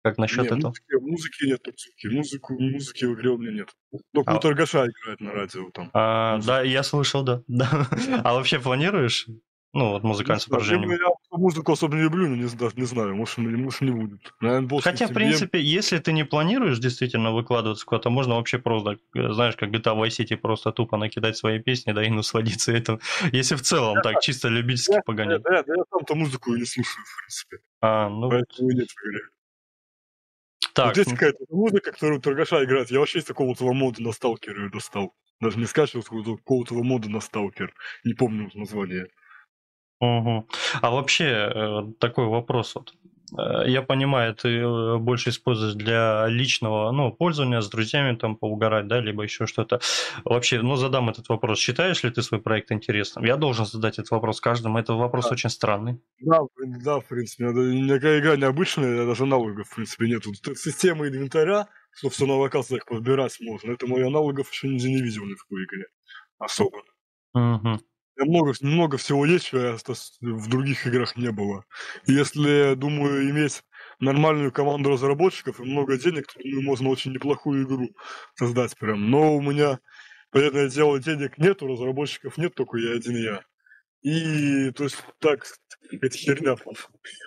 Как 0.02 0.16
насчет 0.16 0.42
не, 0.42 0.46
этого? 0.46 0.68
Музыки, 0.68 0.94
музыки 1.00 1.44
нет 1.46 1.66
музыки. 1.66 2.06
Музыку, 2.06 2.60
музыки 2.60 3.04
в 3.04 3.14
игре 3.14 3.30
у 3.30 3.38
меня 3.38 3.52
нет. 3.52 3.74
Только 4.14 4.32
а... 4.32 4.38
Торгаша 4.38 4.86
играет 4.86 5.20
на 5.20 5.32
радио 5.32 5.70
там. 5.72 5.90
А, 5.92 6.38
да, 6.38 6.62
я 6.62 6.84
слышал, 6.84 7.24
да. 7.24 7.42
да. 7.48 7.88
а 8.24 8.34
вообще 8.34 8.60
планируешь? 8.60 9.26
Ну, 9.72 9.90
вот 9.90 10.04
музыкальное 10.04 10.40
сопровождение. 10.40 10.88
Я, 10.88 10.96
музыку 11.38 11.72
особо 11.72 11.96
не 11.96 12.02
люблю, 12.02 12.28
но 12.28 12.36
не, 12.36 12.48
даже 12.56 12.74
не 12.76 12.84
знаю, 12.84 13.14
может, 13.14 13.38
может 13.38 13.80
не 13.80 13.90
будет. 13.90 14.34
Наверное, 14.40 14.80
Хотя, 14.80 15.06
в 15.06 15.12
принципе, 15.12 15.60
если 15.60 15.98
ты 15.98 16.12
не 16.12 16.24
планируешь 16.24 16.78
действительно 16.78 17.32
выкладываться 17.32 17.86
куда-то, 17.86 18.10
можно 18.10 18.36
вообще 18.36 18.58
просто, 18.58 18.98
знаешь, 19.14 19.56
как 19.56 19.70
GTA 19.70 19.96
Vice 19.96 20.20
City, 20.20 20.36
просто 20.36 20.72
тупо 20.72 20.96
накидать 20.96 21.36
свои 21.36 21.58
песни, 21.60 21.92
да, 21.92 22.04
и 22.04 22.10
насладиться 22.10 22.72
этим. 22.72 23.00
Если 23.32 23.54
в 23.54 23.62
целом 23.62 24.02
так, 24.02 24.20
чисто 24.20 24.48
любительски 24.48 25.00
погонять. 25.04 25.42
Да, 25.42 25.62
да, 25.62 25.74
я 25.76 25.84
там-то 25.90 26.14
музыку 26.14 26.54
не 26.54 26.64
слушаю, 26.64 27.04
в 27.04 27.22
принципе. 27.22 27.58
А, 27.80 28.08
ну... 28.08 28.28
Поэтому 28.28 28.70
нет. 28.70 28.88
Так. 30.74 30.88
Вот 30.88 30.96
есть 30.98 31.10
какая-то 31.10 31.44
музыка, 31.50 31.92
которую 31.92 32.20
Торгаша 32.20 32.64
играет. 32.64 32.90
Я 32.90 33.00
вообще 33.00 33.18
из 33.18 33.24
такого-то 33.24 33.70
мода 33.72 34.02
на 34.02 34.12
сталкера 34.12 34.64
ее 34.64 34.70
достал. 34.70 35.14
Даже 35.40 35.58
не 35.58 35.66
скачивал 35.66 36.02
какого-то 36.02 36.74
мода 36.74 37.08
на 37.08 37.20
сталкер. 37.20 37.72
Не 38.04 38.14
помню 38.14 38.50
название. 38.54 39.08
Угу. 40.00 40.46
А 40.80 40.90
вообще, 40.90 41.24
э, 41.24 41.92
такой 41.98 42.26
вопрос 42.26 42.74
вот. 42.74 42.94
Э, 43.38 43.68
я 43.68 43.82
понимаю, 43.82 44.34
ты 44.34 44.48
э, 44.48 44.96
больше 44.98 45.30
используешь 45.30 45.74
для 45.74 46.26
личного 46.28 46.90
ну, 46.90 47.12
пользования, 47.12 47.60
с 47.60 47.68
друзьями 47.68 48.16
там 48.16 48.36
поугарать, 48.36 48.86
да, 48.88 49.00
либо 49.00 49.22
еще 49.22 49.46
что-то. 49.46 49.80
Вообще, 50.24 50.62
ну, 50.62 50.76
задам 50.76 51.10
этот 51.10 51.28
вопрос. 51.28 51.58
Считаешь 51.58 52.02
ли 52.02 52.10
ты 52.10 52.22
свой 52.22 52.40
проект 52.40 52.72
интересным? 52.72 53.24
Я 53.24 53.36
должен 53.36 53.66
задать 53.66 53.98
этот 53.98 54.10
вопрос 54.10 54.40
каждому. 54.40 54.78
Это 54.78 54.94
вопрос 54.94 55.26
да. 55.26 55.32
очень 55.32 55.50
странный. 55.50 56.00
Да, 56.20 56.40
да, 56.56 57.00
в 57.00 57.06
принципе. 57.06 57.44
Никакая 57.44 58.20
игра 58.20 58.36
необычная, 58.36 59.06
даже 59.06 59.24
аналогов, 59.24 59.68
в 59.68 59.74
принципе, 59.74 60.06
нет. 60.06 60.22
Система 60.56 61.08
инвентаря, 61.08 61.68
что 61.92 62.08
все 62.10 62.26
на 62.26 62.36
локациях 62.36 62.86
подбирать 62.86 63.36
можно. 63.40 63.72
Это 63.72 63.86
мои 63.86 64.02
аналогов 64.02 64.50
еще 64.50 64.68
нигде 64.68 64.88
не 64.88 65.02
видел 65.02 65.24
ни 65.24 65.34
в 65.34 65.42
какой 65.42 65.64
игре. 65.64 65.84
Особо. 66.38 66.78
Угу 67.34 67.80
много, 68.24 68.54
много 68.60 68.96
всего 68.98 69.26
есть, 69.26 69.46
что 69.46 69.94
в 70.20 70.48
других 70.48 70.86
играх 70.86 71.16
не 71.16 71.30
было. 71.32 71.64
Если, 72.06 72.74
думаю, 72.74 73.28
иметь 73.30 73.62
нормальную 74.00 74.52
команду 74.52 74.90
разработчиков 74.90 75.60
и 75.60 75.64
много 75.64 75.96
денег, 75.98 76.26
то 76.32 76.38
думаю, 76.40 76.62
можно 76.62 76.88
очень 76.88 77.12
неплохую 77.12 77.64
игру 77.64 77.90
создать 78.36 78.76
прям. 78.78 79.10
Но 79.10 79.36
у 79.36 79.42
меня, 79.42 79.80
понятное 80.30 80.68
дело, 80.70 80.98
денег 81.00 81.38
нету, 81.38 81.66
разработчиков 81.66 82.38
нет, 82.38 82.54
только 82.54 82.78
я 82.78 82.92
один 82.96 83.16
я. 83.16 83.42
И, 84.02 84.70
то 84.76 84.84
есть, 84.84 84.96
так, 85.18 85.44
это 85.92 86.16
херня. 86.16 86.56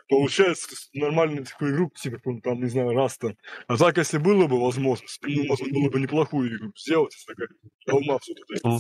Получается, 0.09 0.69
нормальную 0.93 1.45
такую 1.45 1.73
игру, 1.73 1.91
типа, 1.95 2.19
там, 2.43 2.61
не 2.61 2.69
знаю, 2.69 2.93
Раста. 2.93 3.35
А 3.67 3.77
так, 3.77 3.97
если 3.97 4.17
было 4.17 4.47
бы 4.47 4.59
возможность, 4.61 5.19
ну, 5.23 5.45
можно 5.45 5.67
было 5.71 5.89
бы 5.89 5.99
неплохую 5.99 6.55
игру 6.55 6.71
сделать, 6.75 7.13
если 7.13 7.33
такая 7.33 7.47
волна 7.87 8.19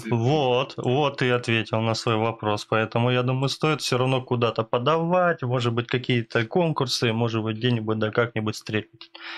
Вот, 0.09 0.75
вот 0.77 1.17
ты 1.17 1.31
ответил 1.31 1.81
на 1.81 1.95
свой 1.95 2.17
вопрос. 2.17 2.65
Поэтому, 2.65 3.11
я 3.11 3.23
думаю, 3.23 3.49
стоит 3.49 3.81
все 3.81 3.97
равно 3.97 4.21
куда-то 4.21 4.63
подавать, 4.63 5.41
может 5.41 5.73
быть, 5.73 5.87
какие-то 5.87 6.45
конкурсы, 6.45 7.11
может 7.13 7.43
быть, 7.43 7.57
где-нибудь, 7.57 7.99
да 7.99 8.11
как-нибудь 8.11 8.55
стрелять. 8.55 8.87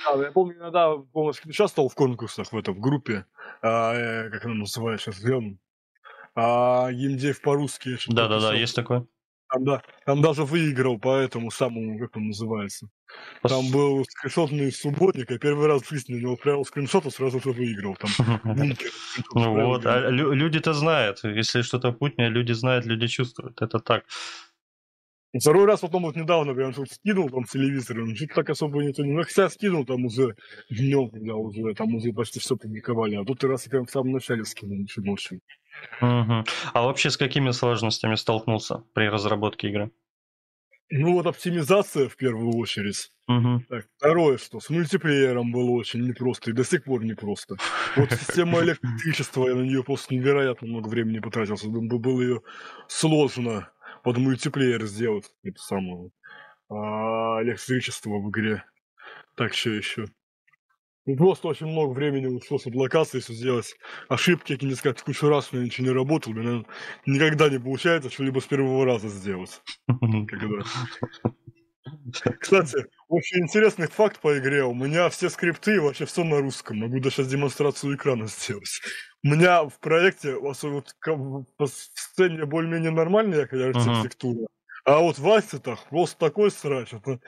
Да, 0.06 0.24
я 0.24 0.32
помню, 0.32 0.58
иногда 0.58 0.96
полностью 0.98 1.50
участвовал 1.50 1.90
в 1.90 1.96
конкурсах 1.96 2.52
в 2.52 2.58
этом, 2.58 2.76
в 2.76 2.80
группе, 2.80 3.26
а, 3.62 3.94
э, 3.94 4.30
как 4.30 4.46
она 4.46 4.56
называется 4.56 5.12
сейчас, 5.12 5.24
а 6.36 6.92
геймдев 6.92 7.42
по-русски. 7.42 7.98
Да-да-да, 8.08 8.54
есть 8.54 8.76
такое. 8.76 9.06
Там, 9.48 9.64
да, 9.64 9.82
там 10.06 10.22
даже 10.22 10.44
выиграл 10.44 10.98
по 10.98 11.16
этому 11.18 11.52
самому, 11.52 12.00
как 12.00 12.18
он 12.18 12.28
называется. 12.28 12.90
Там 13.44 13.70
был 13.72 14.04
скриншотный 14.04 14.72
субботник, 14.72 15.30
и 15.30 15.38
первый 15.38 15.68
раз 15.68 15.84
в 15.84 15.90
жизни 15.90 16.16
у 16.16 16.20
него 16.20 16.34
отправил 16.34 16.66
скриншот, 16.66 17.06
и 17.06 17.12
сразу 17.12 17.40
же 17.40 17.52
выиграл. 17.52 17.96
Там 17.96 18.10
Ну 19.36 19.68
вот, 19.68 19.86
а 19.86 20.10
люди-то 20.10 20.74
знают. 20.74 21.24
Если 21.24 21.62
что-то 21.62 21.92
путнее, 21.92 22.30
люди 22.30 22.54
знают, 22.54 22.86
люди 22.86 23.08
чувствуют. 23.08 23.62
Это 23.62 23.80
так. 23.80 24.06
Второй 25.40 25.66
раз 25.66 25.82
потом 25.82 26.04
вот 26.04 26.16
недавно 26.16 26.54
прям 26.54 26.74
тут 26.74 26.90
скинул 26.92 27.30
там 27.30 27.44
телевизор, 27.44 27.98
ну 27.98 28.16
что-то 28.16 28.36
так 28.36 28.50
особо 28.52 28.84
не... 28.84 28.94
Ну, 28.98 29.24
хотя 29.24 29.50
скинул 29.50 29.86
там 29.86 30.06
уже 30.06 30.36
днем, 30.70 31.10
когда 31.10 31.36
уже 31.36 31.74
там 31.74 31.96
уже 31.96 32.14
почти 32.14 32.40
все 32.40 32.56
публиковали, 32.56 33.16
а 33.16 33.26
тут 33.26 33.44
раз 33.44 33.66
я 33.66 33.72
прям 33.72 33.86
в 33.86 33.92
самом 33.92 34.14
начале 34.14 34.46
скинул, 34.46 34.78
еще 34.78 35.02
ночью. 35.02 35.42
Угу. 36.02 36.44
А 36.74 36.82
вообще 36.82 37.10
с 37.10 37.18
какими 37.18 37.52
сложностями 37.52 38.16
столкнулся 38.16 38.84
при 38.94 39.10
разработке 39.10 39.70
игры? 39.70 39.92
Ну 40.92 41.14
вот 41.14 41.26
оптимизация 41.26 42.08
в 42.08 42.16
первую 42.16 42.56
очередь. 42.58 43.10
Угу. 43.28 43.64
Так, 43.70 43.88
второе, 43.98 44.38
что 44.38 44.60
с 44.60 44.70
мультиплеером 44.70 45.52
было 45.52 45.72
очень 45.72 46.08
непросто 46.08 46.52
и 46.52 46.54
до 46.54 46.64
сих 46.64 46.84
пор 46.84 47.04
непросто. 47.04 47.56
Вот 47.96 48.12
система 48.12 48.60
электричества, 48.60 49.48
я 49.48 49.56
на 49.56 49.64
нее 49.64 49.84
просто 49.84 50.14
невероятно 50.14 50.68
много 50.68 50.88
времени 50.88 51.20
потратился. 51.20 51.68
Думаю, 51.68 52.00
было 52.00 52.22
ее 52.22 52.42
сложно 52.88 53.72
под 54.06 54.18
мультиплеер 54.18 54.86
сделать 54.86 55.26
это 55.44 55.60
самое 55.60 56.12
а, 56.70 57.42
электричество 57.42 58.12
в 58.12 58.30
игре. 58.30 58.64
Так 59.36 59.56
что 59.56 59.72
еще. 59.72 60.06
Ну, 61.08 61.18
просто 61.18 61.48
очень 61.48 61.66
много 61.66 61.92
времени 61.92 62.28
ушло 62.28 62.60
с 62.60 62.68
локацией 62.68 63.24
все 63.24 63.34
сделать. 63.34 63.76
Ошибки, 64.08 64.54
как 64.54 64.62
не 64.62 64.76
сказать, 64.76 65.02
кучу 65.02 65.28
раз 65.28 65.52
у 65.52 65.56
меня 65.56 65.66
ничего 65.66 65.88
не 65.88 65.94
работало. 65.94 66.34
У 66.34 66.38
меня 66.38 66.66
никогда 67.08 67.50
не 67.50 67.60
получается 67.60 68.12
что-либо 68.12 68.40
с 68.40 68.46
первого 68.46 68.86
раза 68.86 69.10
сделать. 69.10 69.60
Кстати, 72.40 72.86
очень 73.08 73.44
интересный 73.44 73.88
факт 73.88 74.20
по 74.20 74.38
игре. 74.38 74.64
У 74.64 74.76
меня 74.76 75.10
все 75.10 75.30
скрипты 75.30 75.82
вообще 75.82 76.06
все 76.06 76.24
на 76.24 76.42
русском. 76.42 76.78
Могу 76.78 77.00
даже 77.00 77.16
сейчас 77.16 77.28
демонстрацию 77.28 77.96
экрана 77.96 78.28
сделать. 78.28 78.82
У 79.26 79.28
меня 79.28 79.64
в 79.64 79.80
проекте, 79.80 80.36
особенно 80.36 80.84
по 81.58 81.66
сцене 81.66 82.46
более-менее 82.46 82.92
нормальная 82.92 83.42
архитектура, 83.42 84.46
а 84.84 85.00
вот 85.00 85.18
в 85.18 85.28
Аститах 85.28 85.84
просто 85.90 86.20
такой 86.20 86.52
срач. 86.52 86.94
Это, 86.94 87.20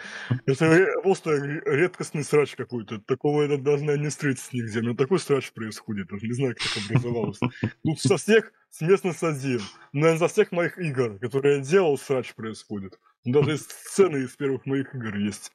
это 0.45 0.85
просто 1.01 1.31
редкостный 1.31 2.23
срач 2.23 2.55
какой-то. 2.55 2.99
Такого 2.99 3.41
я 3.41 3.57
даже 3.57 3.83
не 3.83 4.09
встретить 4.09 4.53
нигде. 4.53 4.81
Меня 4.81 4.95
такой 4.95 5.17
срач 5.17 5.51
происходит. 5.53 6.09
Даже 6.09 6.27
не 6.27 6.33
знаю, 6.33 6.55
как 6.55 6.67
это 6.77 6.85
образовалось. 6.85 7.39
Тут 7.83 7.99
со 7.99 8.17
всех 8.17 8.51
с 8.69 8.81
местных 8.81 9.23
один. 9.23 9.61
Наверное, 9.91 10.19
за 10.19 10.27
всех 10.27 10.51
моих 10.51 10.77
игр, 10.77 11.17
которые 11.17 11.57
я 11.57 11.63
делал, 11.63 11.97
срач 11.97 12.35
происходит. 12.35 12.99
Даже 13.25 13.57
сцены 13.57 14.17
из 14.17 14.35
первых 14.35 14.67
моих 14.67 14.93
игр 14.93 15.15
есть. 15.15 15.51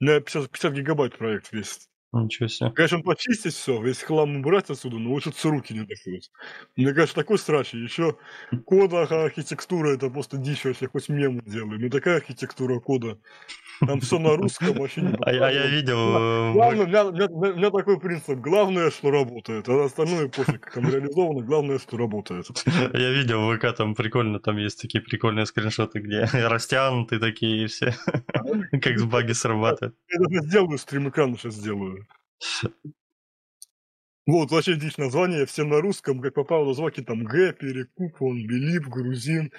У 0.00 0.04
меня 0.04 0.20
50, 0.20 0.52
50 0.52 0.72
гигабайт 0.72 1.18
проект 1.18 1.50
весит. 1.50 1.89
Ничего 2.12 2.48
себе. 2.48 2.70
Конечно, 2.72 3.02
почистить 3.02 3.54
все, 3.54 3.80
весь 3.80 4.02
хлам 4.02 4.36
убрать 4.36 4.68
отсюда, 4.68 4.98
но 4.98 5.10
лучше 5.10 5.30
руки 5.44 5.72
не 5.72 5.86
доходят. 5.86 6.24
Мне 6.76 6.92
кажется, 6.92 7.14
такой 7.14 7.38
страшный. 7.38 7.82
Еще 7.82 8.16
кода 8.66 9.02
архитектура, 9.02 9.94
это 9.94 10.10
просто 10.10 10.36
дичь 10.36 10.64
вообще, 10.64 10.88
хоть 10.88 11.08
мем 11.08 11.40
делаю. 11.40 11.80
Ну 11.80 11.88
такая 11.88 12.16
архитектура 12.16 12.80
кода. 12.80 13.18
Там 13.86 14.00
все 14.00 14.18
на 14.18 14.36
русском, 14.36 14.74
вообще 14.74 15.00
не 15.00 15.14
а, 15.14 15.16
а 15.26 15.52
я 15.52 15.66
видел... 15.66 15.96
Э, 15.96 16.52
главное, 16.52 16.84
у, 16.84 16.88
меня, 16.88 17.04
у, 17.06 17.12
меня, 17.12 17.26
у 17.26 17.56
меня 17.56 17.70
такой 17.70 17.98
принцип. 17.98 18.38
Главное, 18.38 18.90
что 18.90 19.10
работает. 19.10 19.68
А 19.68 19.84
остальное 19.84 20.28
пофиг, 20.28 20.60
как 20.60 20.74
там 20.74 20.90
реализовано. 20.90 21.42
Главное, 21.42 21.78
что 21.78 21.96
работает. 21.96 22.46
Я 22.66 23.10
видел 23.12 23.48
в 23.48 23.56
ВК, 23.56 23.74
там 23.76 23.94
прикольно, 23.94 24.38
там 24.38 24.58
есть 24.58 24.82
такие 24.82 25.02
прикольные 25.02 25.46
скриншоты, 25.46 26.00
где 26.00 26.24
растянутые 26.32 27.20
такие 27.20 27.68
все. 27.68 27.94
Как 28.82 28.98
с 28.98 29.04
баги 29.04 29.32
срабатывает. 29.32 29.94
Я 30.08 30.18
даже 30.18 30.48
сделаю 30.48 30.78
стрим 30.78 31.08
экрана 31.08 31.38
сейчас 31.38 31.54
сделаю. 31.54 31.99
Вот, 34.26 34.50
вообще 34.52 34.76
дичь 34.76 34.96
название, 34.96 35.44
все 35.46 35.64
на 35.64 35.80
русском, 35.80 36.20
как 36.20 36.34
попало 36.34 36.66
на 36.66 36.74
звуки, 36.74 37.02
там 37.02 37.24
Г, 37.24 37.52
Перекуп, 37.52 38.22
он, 38.22 38.46
Белип, 38.46 38.86
Грузин, 38.86 39.50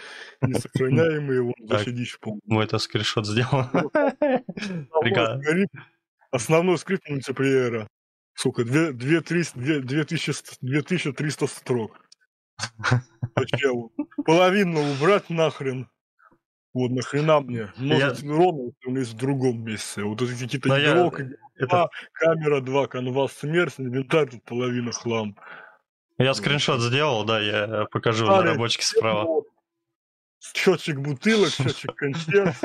несохраняемые, 0.41 1.41
вот, 1.41 1.55
вообще 1.69 1.91
дичь 1.91 2.17
полная. 2.19 2.39
Мы 2.45 2.63
это 2.63 2.77
скриншот 2.77 3.27
сделал. 3.27 3.65
Основной 6.31 6.77
скрипт 6.77 7.09
мультиплеера. 7.09 7.89
Сука, 8.33 8.63
2300 8.63 11.47
строк. 11.47 11.99
Половину 14.25 14.93
убрать 14.93 15.29
нахрен. 15.29 15.89
Вот 16.73 16.91
нахрена 16.91 17.41
мне? 17.41 17.73
Может, 17.75 18.23
я... 18.23 18.29
ровно 18.29 18.71
есть 18.85 19.13
в 19.13 19.17
другом 19.17 19.65
месте. 19.65 20.03
Вот 20.03 20.21
эти 20.21 20.39
какие-то 20.39 20.73
я... 20.77 21.11
это... 21.61 21.89
камера 22.13 22.61
2, 22.61 22.87
canvas 22.87 23.33
смерть, 23.33 23.75
инвентарь 23.77 24.29
тут 24.29 24.43
половина 24.43 24.91
хлам. 24.91 25.35
Я 26.17 26.33
скриншот 26.33 26.81
сделал, 26.81 27.23
да, 27.23 27.39
я 27.39 27.87
покажу 27.91 28.25
Старый, 28.25 28.45
на 28.45 28.51
рабочке 28.51 28.83
справа. 28.83 29.43
Счетчик 30.39 30.99
бутылок, 30.99 31.49
счетчик 31.49 31.95
консерв. 31.95 32.59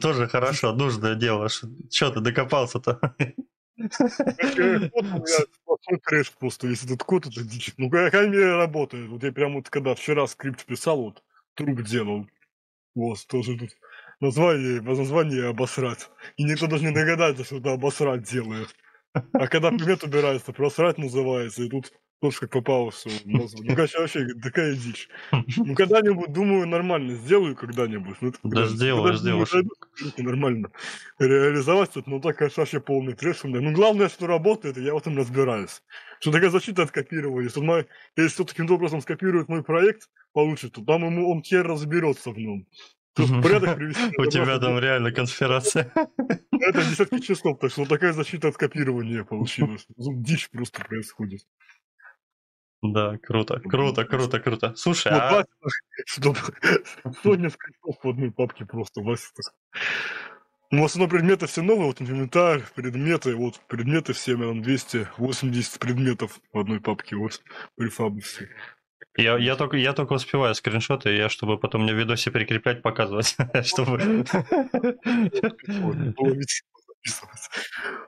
Тоже 0.00 0.28
хорошо, 0.28 0.72
нужное 0.72 1.14
дело. 1.14 1.48
Что 1.48 2.10
ты 2.10 2.20
докопался-то? 2.20 3.00
Трэш 6.04 6.32
просто, 6.32 6.68
если 6.68 6.86
тут 6.88 7.02
код, 7.02 7.26
это 7.26 7.42
дичь. 7.42 7.72
Ну, 7.76 7.88
мере, 7.90 8.54
работает. 8.54 9.08
Вот 9.08 9.22
я 9.24 9.32
прям 9.32 9.54
вот, 9.54 9.68
когда 9.68 9.94
вчера 9.94 10.26
скрипт 10.26 10.64
писал, 10.64 11.02
вот, 11.02 11.22
труп 11.54 11.82
делал, 11.82 12.26
вот, 12.94 13.26
тоже 13.26 13.58
тут 13.58 13.70
название, 14.20 14.80
название 14.80 15.48
обосрать. 15.48 16.10
И 16.36 16.44
никто 16.44 16.66
даже 16.66 16.84
не 16.84 16.92
догадается, 16.92 17.44
что 17.44 17.58
это 17.58 17.72
обосрать 17.72 18.22
делает. 18.22 18.74
А 19.32 19.46
когда 19.48 19.70
предмет 19.70 20.02
убирается, 20.02 20.52
просрать 20.52 20.98
называется, 20.98 21.62
и 21.62 21.68
тут 21.68 21.92
Тоже 22.24 22.38
как 22.40 22.52
попалось 22.52 23.04
в 23.04 23.26
мозг. 23.26 23.58
Ну, 23.60 23.74
короче, 23.74 23.98
вообще 23.98 24.26
такая 24.42 24.74
дичь. 24.74 25.10
Ну, 25.58 25.74
когда-нибудь, 25.74 26.32
думаю, 26.32 26.66
нормально 26.66 27.16
сделаю 27.16 27.54
когда-нибудь. 27.54 28.16
Ну, 28.22 28.32
да, 28.44 28.66
сделаешь, 28.66 29.18
сделаешь. 29.18 29.52
Нормально 30.16 30.70
реализовать 31.18 31.92
тут, 31.92 32.06
но 32.06 32.20
так, 32.20 32.38
конечно, 32.38 32.62
вообще 32.62 32.80
полный 32.80 33.12
трэш. 33.12 33.44
Ну, 33.44 33.72
главное, 33.72 34.08
что 34.08 34.26
работает, 34.26 34.78
и 34.78 34.82
я 34.82 34.94
в 34.94 34.96
этом 34.96 35.18
разбираюсь. 35.18 35.82
Что 36.20 36.32
такая 36.32 36.48
защита 36.48 36.84
от 36.84 36.92
копирования. 36.92 37.50
Мой, 37.56 37.88
если 38.16 38.36
кто 38.36 38.44
таким 38.44 38.70
образом 38.70 39.02
скопирует 39.02 39.48
мой 39.48 39.62
проект, 39.62 40.08
получит, 40.32 40.72
то 40.72 40.82
там 40.82 41.04
ему 41.04 41.30
он 41.30 41.42
хер 41.42 41.66
разберется 41.66 42.30
в 42.30 42.38
нем. 42.38 42.66
Порядок 43.14 43.76
привести. 43.76 44.12
У 44.18 44.26
тебя 44.26 44.58
там 44.58 44.78
реально 44.78 45.12
конспирация. 45.12 45.92
Это 46.50 46.82
десятки 46.82 47.18
часов, 47.20 47.58
так 47.58 47.70
что 47.70 47.86
такая 47.86 48.12
защита 48.12 48.48
от 48.48 48.56
копирования 48.56 49.24
получилась. 49.24 49.86
Дичь 49.88 50.50
просто 50.50 50.84
происходит. 50.84 51.42
Да, 52.82 53.16
круто, 53.22 53.60
круто, 53.60 54.04
круто, 54.04 54.40
круто. 54.40 54.74
Слушай, 54.76 55.12
а... 55.12 55.44
Чтобы 56.04 56.38
сотня 57.22 57.48
скрипов 57.48 57.96
в 58.02 58.08
одной 58.08 58.30
папке 58.30 58.66
просто, 58.66 59.00
Вася. 59.00 59.30
Ну, 60.70 60.82
в 60.82 60.84
основном 60.84 61.08
предметы 61.08 61.46
все 61.46 61.62
новые, 61.62 61.86
вот 61.86 62.02
инвентарь, 62.02 62.62
предметы, 62.74 63.36
вот 63.36 63.60
предметы 63.68 64.12
все, 64.12 64.36
наверное, 64.36 64.62
280 64.62 65.78
предметов 65.78 66.40
в 66.52 66.58
одной 66.58 66.80
папке, 66.80 67.16
вот 67.16 67.40
префабы 67.76 68.20
все. 68.20 68.48
Я, 69.16 69.38
я, 69.38 69.54
только, 69.54 69.76
я 69.76 69.92
только 69.92 70.14
успеваю 70.14 70.54
скриншоты, 70.54 71.14
я, 71.14 71.28
чтобы 71.28 71.56
потом 71.56 71.82
мне 71.82 71.92
в 71.94 71.96
видосе 71.96 72.30
прикреплять, 72.30 72.82
показывать. 72.82 73.36
чтобы... 73.64 74.24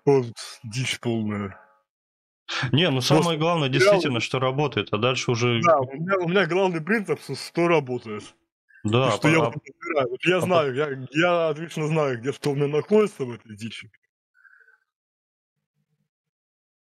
Вот, 0.06 0.32
дичь 0.64 0.98
полная. 1.00 1.60
Не, 2.72 2.88
ну 2.90 3.00
самое 3.00 3.38
главное 3.38 3.68
действительно, 3.68 4.20
что 4.20 4.38
работает, 4.38 4.88
а 4.92 4.98
дальше 4.98 5.32
уже... 5.32 5.60
Да, 5.62 5.80
у 5.80 5.92
меня, 5.92 6.16
у 6.18 6.28
меня 6.28 6.46
главный 6.46 6.80
принцип, 6.80 7.20
что 7.20 7.68
работает. 7.68 8.22
Да, 8.84 9.10
что 9.10 9.28
а, 9.28 9.30
я, 9.30 9.38
вот, 9.40 10.24
я 10.24 10.36
а, 10.36 10.40
знаю, 10.40 10.74
я, 10.74 10.88
я 11.10 11.48
отлично 11.48 11.88
знаю, 11.88 12.20
где 12.20 12.32
что 12.32 12.52
у 12.52 12.54
меня 12.54 12.68
находится 12.68 13.24
в 13.24 13.32
этой 13.32 13.56
дичи. 13.56 13.90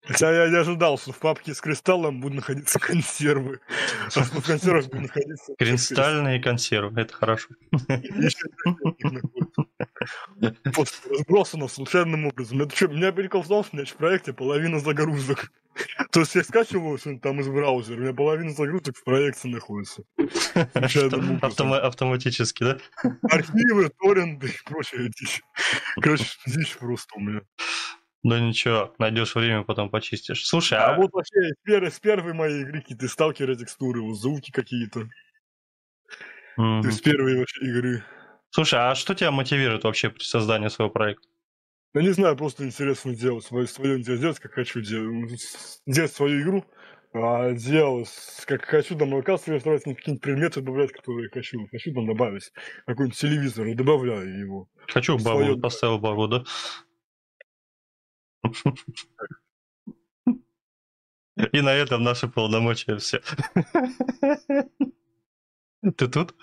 Хотя 0.06 0.44
я 0.44 0.50
не 0.50 0.56
ожидал, 0.56 0.98
что 0.98 1.12
в 1.12 1.18
папке 1.18 1.54
с 1.54 1.60
кристаллом 1.60 2.20
будут 2.20 2.36
находиться 2.36 2.78
консервы. 2.80 3.60
А 4.14 4.20
в 4.20 4.46
консервах 4.46 4.86
будут 4.86 5.02
находиться... 5.02 5.54
Кристальные 5.58 6.40
консервы, 6.40 7.00
это 7.00 7.12
хорошо. 7.12 7.48
Разбросано 11.10 11.68
случайным 11.68 12.26
образом. 12.26 12.62
Это 12.62 12.76
что, 12.76 12.88
меня 12.88 13.12
прикол 13.12 13.42
в 13.42 13.48
том, 13.48 13.64
что 13.64 13.76
у 13.76 13.78
меня 13.78 13.86
в 13.86 13.94
проекте 13.94 14.32
половина 14.32 14.78
загрузок. 14.78 15.50
То 16.10 16.20
есть 16.20 16.34
я 16.34 16.42
скачиваю 16.42 16.96
что 16.98 17.18
там 17.18 17.40
из 17.40 17.48
браузера, 17.48 17.98
у 17.98 18.00
меня 18.00 18.14
половина 18.14 18.50
загрузок 18.50 18.96
в 18.96 19.04
проекте 19.04 19.48
находится. 19.48 20.04
Автоматически, 21.42 22.64
да? 22.64 22.78
Архивы, 23.30 23.90
торренты 24.00 24.48
и 24.48 24.54
прочее 24.64 25.10
дичь. 25.18 25.42
Короче, 26.00 26.24
дичь 26.46 26.76
просто 26.78 27.14
у 27.16 27.20
меня. 27.20 27.42
Ну 28.28 28.36
ничего, 28.38 28.92
найдешь 28.98 29.36
время, 29.36 29.62
потом 29.62 29.88
почистишь. 29.88 30.48
Слушай, 30.48 30.78
а... 30.78 30.94
а... 30.94 30.96
вот 30.96 31.12
вообще 31.12 31.52
с 31.52 31.62
первой, 31.62 31.92
с 31.92 32.00
первой 32.00 32.32
моей 32.32 32.62
игры 32.62 32.80
какие-то 32.80 33.06
сталкеры 33.06 33.54
текстуры, 33.54 34.02
вот 34.02 34.16
звуки 34.16 34.50
какие-то. 34.50 35.02
Mm-hmm. 36.58 36.82
То 36.82 36.88
есть 36.88 37.04
первые 37.04 37.38
вообще 37.38 37.64
игры. 37.66 38.02
Слушай, 38.50 38.80
а 38.80 38.96
что 38.96 39.14
тебя 39.14 39.30
мотивирует 39.30 39.84
вообще 39.84 40.10
при 40.10 40.24
создании 40.24 40.66
своего 40.66 40.92
проекта? 40.92 41.28
Я 41.94 42.02
не 42.02 42.10
знаю, 42.10 42.36
просто 42.36 42.64
интересно 42.64 43.14
делать 43.14 43.44
свое, 43.44 43.68
свое 43.68 44.02
делать, 44.02 44.40
как 44.40 44.54
хочу 44.54 44.80
делать. 44.80 45.40
Делать 45.86 46.12
свою 46.12 46.42
игру, 46.42 46.64
а 47.12 47.52
делать 47.52 48.10
как 48.46 48.64
хочу, 48.64 48.98
там 48.98 49.14
локации 49.14 49.54
рисовать, 49.54 49.84
какие-нибудь 49.84 50.20
предметы 50.20 50.62
добавлять, 50.62 50.90
которые 50.90 51.30
хочу. 51.30 51.64
Хочу 51.70 51.94
там 51.94 52.06
добавить 52.06 52.50
какой-нибудь 52.86 53.16
телевизор 53.16 53.68
и 53.68 53.74
добавляю 53.74 54.36
его. 54.36 54.68
Хочу 54.88 55.16
бабу, 55.16 55.44
свое... 55.44 55.56
поставил 55.56 56.00
бабу, 56.00 56.26
да? 56.26 56.44
И 61.52 61.60
на 61.60 61.70
этом 61.70 62.02
наши 62.02 62.28
полномочия 62.28 62.96
все. 62.96 63.20
Ты 65.96 66.08
тут? 66.08 66.34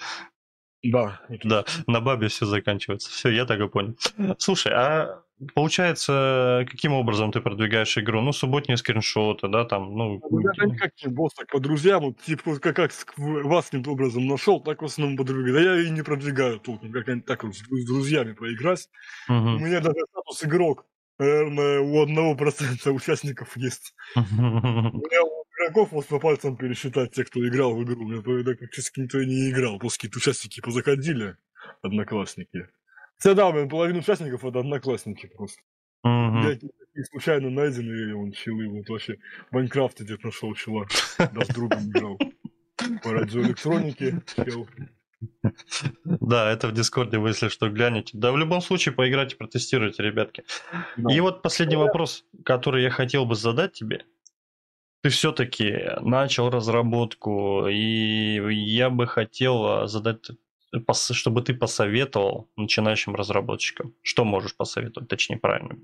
Да. 0.84 1.22
Да, 1.44 1.63
на 1.88 2.02
бабе 2.02 2.28
все 2.28 2.46
заканчивается. 2.46 3.10
Все, 3.10 3.30
я 3.30 3.46
так 3.46 3.60
и 3.60 3.67
понял. 3.70 3.98
Слушай, 4.38 4.74
а 4.74 5.24
получается, 5.56 6.65
каким 6.70 6.94
образом 6.94 7.32
ты 7.32 7.39
продвигаешь 7.39 7.98
игру? 7.98 8.22
Ну, 8.22 8.34
субботние 8.34 8.78
скриншоты, 8.78 9.48
да, 9.48 9.63
там, 9.63 9.96
ну... 9.96 10.22
я 10.58 10.65
никак 10.65 10.91
не 11.04 11.10
босс, 11.10 11.34
так 11.34 11.48
по 11.50 11.60
друзьям, 11.60 12.04
вот, 12.04 12.22
типа, 12.22 12.60
как, 12.60 12.76
как 12.76 12.91
вас 13.17 13.65
каким-то 13.65 13.91
образом 13.91 14.28
нашел, 14.28 14.60
так 14.60 14.82
в 14.82 14.86
основном 14.86 15.15
продвигаю. 15.15 15.54
Да 15.54 15.62
я 15.62 15.82
и 15.82 15.89
не 15.89 16.02
продвигаю 16.02 16.60
толком, 16.60 16.91
как 16.91 17.06
так 17.26 17.44
вот 17.46 17.56
с 17.56 17.86
друзьями 17.86 18.34
поиграть. 18.34 18.89
Угу. 19.30 19.36
У 19.36 19.60
меня 19.60 19.80
даже 19.80 19.96
статус 20.12 20.44
игрок 20.44 20.86
наверное, 21.19 21.80
у 21.80 22.02
одного 22.02 22.36
процента 22.36 22.91
участников 22.93 23.56
есть. 23.58 23.93
У 24.15 24.19
меня 24.19 25.23
у 25.23 25.43
игроков 25.63 25.91
вот 25.91 26.08
по 26.08 26.19
пальцам 26.19 26.58
пересчитать 26.58 27.12
те, 27.12 27.23
кто 27.23 27.45
играл 27.47 27.76
в 27.76 27.84
игру. 27.84 28.04
Меня 28.04 28.21
практически 28.21 29.02
никто 29.02 29.19
и 29.19 29.26
не 29.26 29.49
играл. 29.49 29.80
Просто 29.80 29.99
какие-то 29.99 30.17
участники 30.17 30.62
позаходили, 30.62 31.38
одноклассники. 31.82 32.67
Хотя 33.17 33.36
да, 33.36 33.52
блин, 33.52 33.69
половина 33.69 33.99
участников 33.99 34.43
это 34.43 34.60
одноклассники 34.60 35.28
просто. 35.28 35.62
Я 36.04 37.04
случайно 37.10 37.49
найденные 37.49 38.15
он 38.15 38.32
чилы, 38.34 38.67
вот 38.67 38.89
вообще 38.89 39.17
в 39.49 39.54
Майнкрафте 39.54 40.04
где-то 40.04 40.28
нашел 40.28 40.54
чела, 40.54 40.86
да 41.17 41.43
с 41.43 41.47
другом 41.47 41.89
играл. 41.89 42.19
По 43.02 43.12
радиоэлектронике 43.12 44.21
чел. 44.36 44.67
Да, 46.06 46.52
это 46.52 46.68
в 46.68 46.74
Дискорде 46.74 47.18
вы, 47.18 47.30
если 47.30 47.50
что, 47.50 47.70
глянете. 47.70 48.18
Да, 48.18 48.32
в 48.32 48.38
любом 48.38 48.62
случае, 48.62 48.94
поиграйте, 48.94 49.36
протестируйте, 49.36 50.04
ребятки. 50.04 50.44
И 51.10 51.20
вот 51.20 51.42
последний 51.42 51.76
вопрос, 51.76 52.26
который 52.46 52.84
я 52.84 52.90
хотел 52.90 53.26
бы 53.26 53.36
задать 53.36 53.74
тебе. 53.74 54.06
Ты 55.02 55.10
все-таки 55.10 55.92
начал 56.02 56.50
разработку, 56.50 57.68
и 57.68 58.40
я 58.56 58.90
бы 58.90 59.06
хотел 59.06 59.86
задать, 59.88 60.30
чтобы 61.12 61.42
ты 61.42 61.54
посоветовал 61.54 62.50
начинающим 62.56 63.16
разработчикам. 63.16 63.94
Что 64.02 64.24
можешь 64.24 64.56
посоветовать, 64.56 65.10
точнее, 65.10 65.38
правильно? 65.38 65.78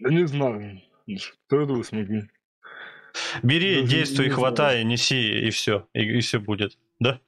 Да 0.00 0.10
не 0.10 0.26
знаю. 0.26 0.82
Что 1.16 1.62
это 1.62 1.72
вы 1.72 1.84
смогли? 1.84 2.28
Бери, 3.42 3.80
Даже 3.80 3.96
действуй, 3.96 4.28
хватай, 4.28 4.84
неси, 4.84 5.46
и 5.46 5.50
все. 5.50 5.88
И, 5.94 6.18
и 6.18 6.20
все 6.20 6.38
будет. 6.38 6.78
Да? 7.00 7.20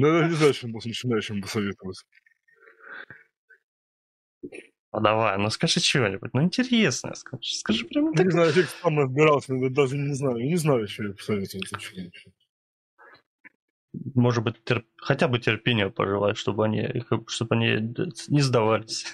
Ну, 0.00 0.28
не 0.28 0.34
знаю, 0.34 0.54
что 0.54 0.68
начинающим 0.68 1.42
посоветовать. 1.42 2.04
А 4.90 5.00
давай, 5.00 5.38
ну 5.38 5.48
скажи 5.48 5.80
чего-нибудь, 5.80 6.34
ну 6.34 6.42
интересное, 6.42 7.14
скажи, 7.14 7.54
скажи 7.54 7.86
прямо 7.86 8.12
так. 8.12 8.26
Не 8.26 8.32
знаю, 8.32 8.52
я 8.54 8.64
сам 8.82 8.98
разбирался, 8.98 9.54
даже 9.70 9.96
не 9.96 10.14
знаю, 10.14 10.36
не 10.36 10.56
знаю, 10.56 10.86
что 10.86 11.04
я 11.04 11.12
посоветовать. 11.12 11.72
Может 14.14 14.42
быть, 14.42 14.64
терп... 14.64 14.86
хотя 14.96 15.28
бы 15.28 15.38
терпения 15.38 15.90
пожелать, 15.90 16.38
чтобы 16.38 16.64
они, 16.64 17.04
чтобы 17.26 17.54
они 17.56 17.94
не 18.28 18.40
сдавались. 18.40 19.06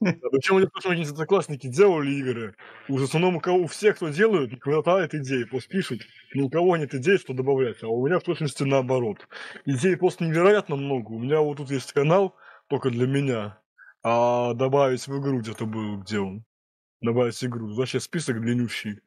Да, 0.00 0.28
причем 0.30 0.56
они 0.56 0.66
тоже 0.66 0.88
они 0.90 1.04
одноклассники 1.04 1.66
делали 1.66 2.12
игры. 2.12 2.54
В 2.88 3.02
основном 3.02 3.36
у, 3.36 3.40
кого, 3.40 3.58
у 3.58 3.66
всех, 3.66 3.96
кто 3.96 4.08
делают, 4.08 4.52
не 4.52 4.58
хватает 4.58 5.14
идей, 5.14 5.44
просто 5.46 5.68
пишут. 5.68 6.02
Но 6.32 6.46
у 6.46 6.50
кого 6.50 6.76
нет 6.76 6.94
идей, 6.94 7.18
что 7.18 7.34
добавлять. 7.34 7.82
А 7.82 7.88
у 7.88 8.06
меня 8.06 8.20
в 8.20 8.22
точности 8.22 8.62
наоборот. 8.62 9.26
Идей 9.66 9.96
просто 9.96 10.24
невероятно 10.24 10.76
много. 10.76 11.10
У 11.10 11.18
меня 11.18 11.40
вот 11.40 11.56
тут 11.56 11.70
есть 11.70 11.92
канал, 11.92 12.36
только 12.68 12.90
для 12.90 13.08
меня. 13.08 13.58
А 14.02 14.54
добавить 14.54 15.06
в 15.06 15.20
игру 15.20 15.40
где-то 15.40 15.66
был, 15.66 15.98
где 15.98 16.20
он? 16.20 16.44
Добавить 17.00 17.42
игру. 17.42 17.74
Вообще 17.74 17.98
список 17.98 18.40
длиннющий. 18.40 19.00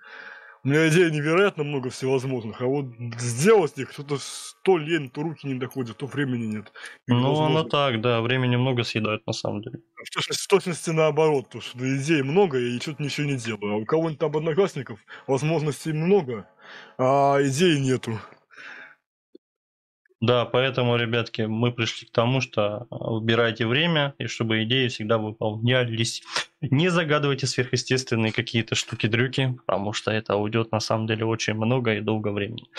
У 0.65 0.69
меня 0.69 0.87
идей 0.87 1.11
невероятно 1.11 1.65
много 1.65 1.89
всевозможных, 1.89 2.61
а 2.61 2.65
вот 2.67 2.85
сделать 3.19 3.77
их 3.77 3.91
что-то 3.91 4.17
то 4.63 4.77
лень, 4.77 5.09
то 5.09 5.21
руки 5.21 5.45
не 5.45 5.55
доходят, 5.55 5.97
то 5.97 6.05
времени 6.05 6.45
нет. 6.45 6.71
Ну, 7.07 7.41
оно 7.41 7.63
так, 7.63 7.99
да, 7.99 8.21
времени 8.21 8.55
много 8.55 8.83
съедают 8.83 9.27
на 9.27 9.33
самом 9.33 9.61
деле. 9.61 9.79
В 10.05 10.09
точности, 10.09 10.43
в 10.43 10.47
точности 10.47 10.89
наоборот, 10.91 11.45
потому 11.45 11.61
что 11.61 11.97
идей 11.97 12.23
много, 12.23 12.59
и 12.59 12.79
что-то 12.79 13.03
ничего 13.03 13.27
не 13.27 13.35
делаю. 13.35 13.73
А 13.73 13.75
у 13.77 13.85
кого-нибудь 13.85 14.19
там 14.19 14.35
одноклассников 14.37 14.99
возможностей 15.27 15.91
много, 15.91 16.47
а 16.97 17.39
идей 17.41 17.79
нету. 17.81 18.19
Да, 20.23 20.45
поэтому, 20.45 20.95
ребятки, 20.95 21.41
мы 21.41 21.73
пришли 21.73 22.07
к 22.07 22.11
тому, 22.11 22.39
что 22.39 22.87
выбирайте 22.89 23.67
время, 23.67 24.13
и 24.19 24.27
чтобы 24.27 24.63
идеи 24.63 24.87
всегда 24.87 25.17
выполнялись. 25.17 26.23
Не 26.61 26.87
загадывайте 26.87 27.45
сверхъестественные 27.45 28.31
какие-то 28.31 28.73
штуки-дрюки, 28.73 29.57
потому 29.67 29.91
что 29.91 30.11
это 30.11 30.37
уйдет 30.37 30.71
на 30.71 30.79
самом 30.79 31.07
деле 31.07 31.25
очень 31.25 31.55
много 31.55 31.95
и 31.95 31.99
долго 31.99 32.29
времени. 32.29 32.69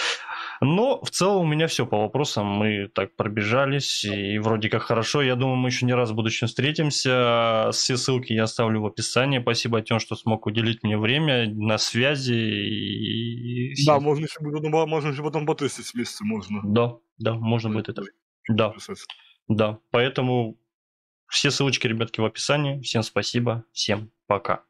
Но 0.62 1.02
в 1.02 1.10
целом 1.10 1.42
у 1.42 1.46
меня 1.46 1.66
все 1.66 1.84
по 1.84 1.98
вопросам. 1.98 2.46
Мы 2.46 2.88
так 2.88 3.14
пробежались, 3.14 4.06
и 4.06 4.38
вроде 4.38 4.70
как 4.70 4.84
хорошо. 4.84 5.20
Я 5.20 5.36
думаю, 5.36 5.56
мы 5.56 5.68
еще 5.68 5.84
не 5.84 5.92
раз 5.92 6.12
в 6.12 6.14
будущем 6.14 6.46
встретимся. 6.46 7.68
Все 7.72 7.98
ссылки 7.98 8.32
я 8.32 8.44
оставлю 8.44 8.80
в 8.80 8.86
описании. 8.86 9.40
Спасибо, 9.40 9.78
Артем, 9.78 9.98
что 9.98 10.16
смог 10.16 10.46
уделить 10.46 10.82
мне 10.82 10.96
время 10.96 11.46
на 11.54 11.76
связи. 11.76 12.32
И... 12.32 13.86
Да, 13.86 14.00
можно 14.00 14.24
еще, 14.24 14.40
можно 14.40 15.08
еще 15.08 15.22
потом 15.22 15.44
потестить 15.44 15.92
вместе, 15.92 16.24
можно. 16.24 16.62
Да, 16.64 16.94
да, 17.18 17.34
можно 17.34 17.70
будет 17.70 17.88
это. 17.88 18.02
Да, 18.48 18.74
да. 19.48 19.78
Поэтому 19.90 20.58
все 21.28 21.50
ссылочки, 21.50 21.86
ребятки, 21.86 22.20
в 22.20 22.24
описании. 22.24 22.80
Всем 22.80 23.02
спасибо, 23.02 23.64
всем 23.72 24.10
пока. 24.26 24.64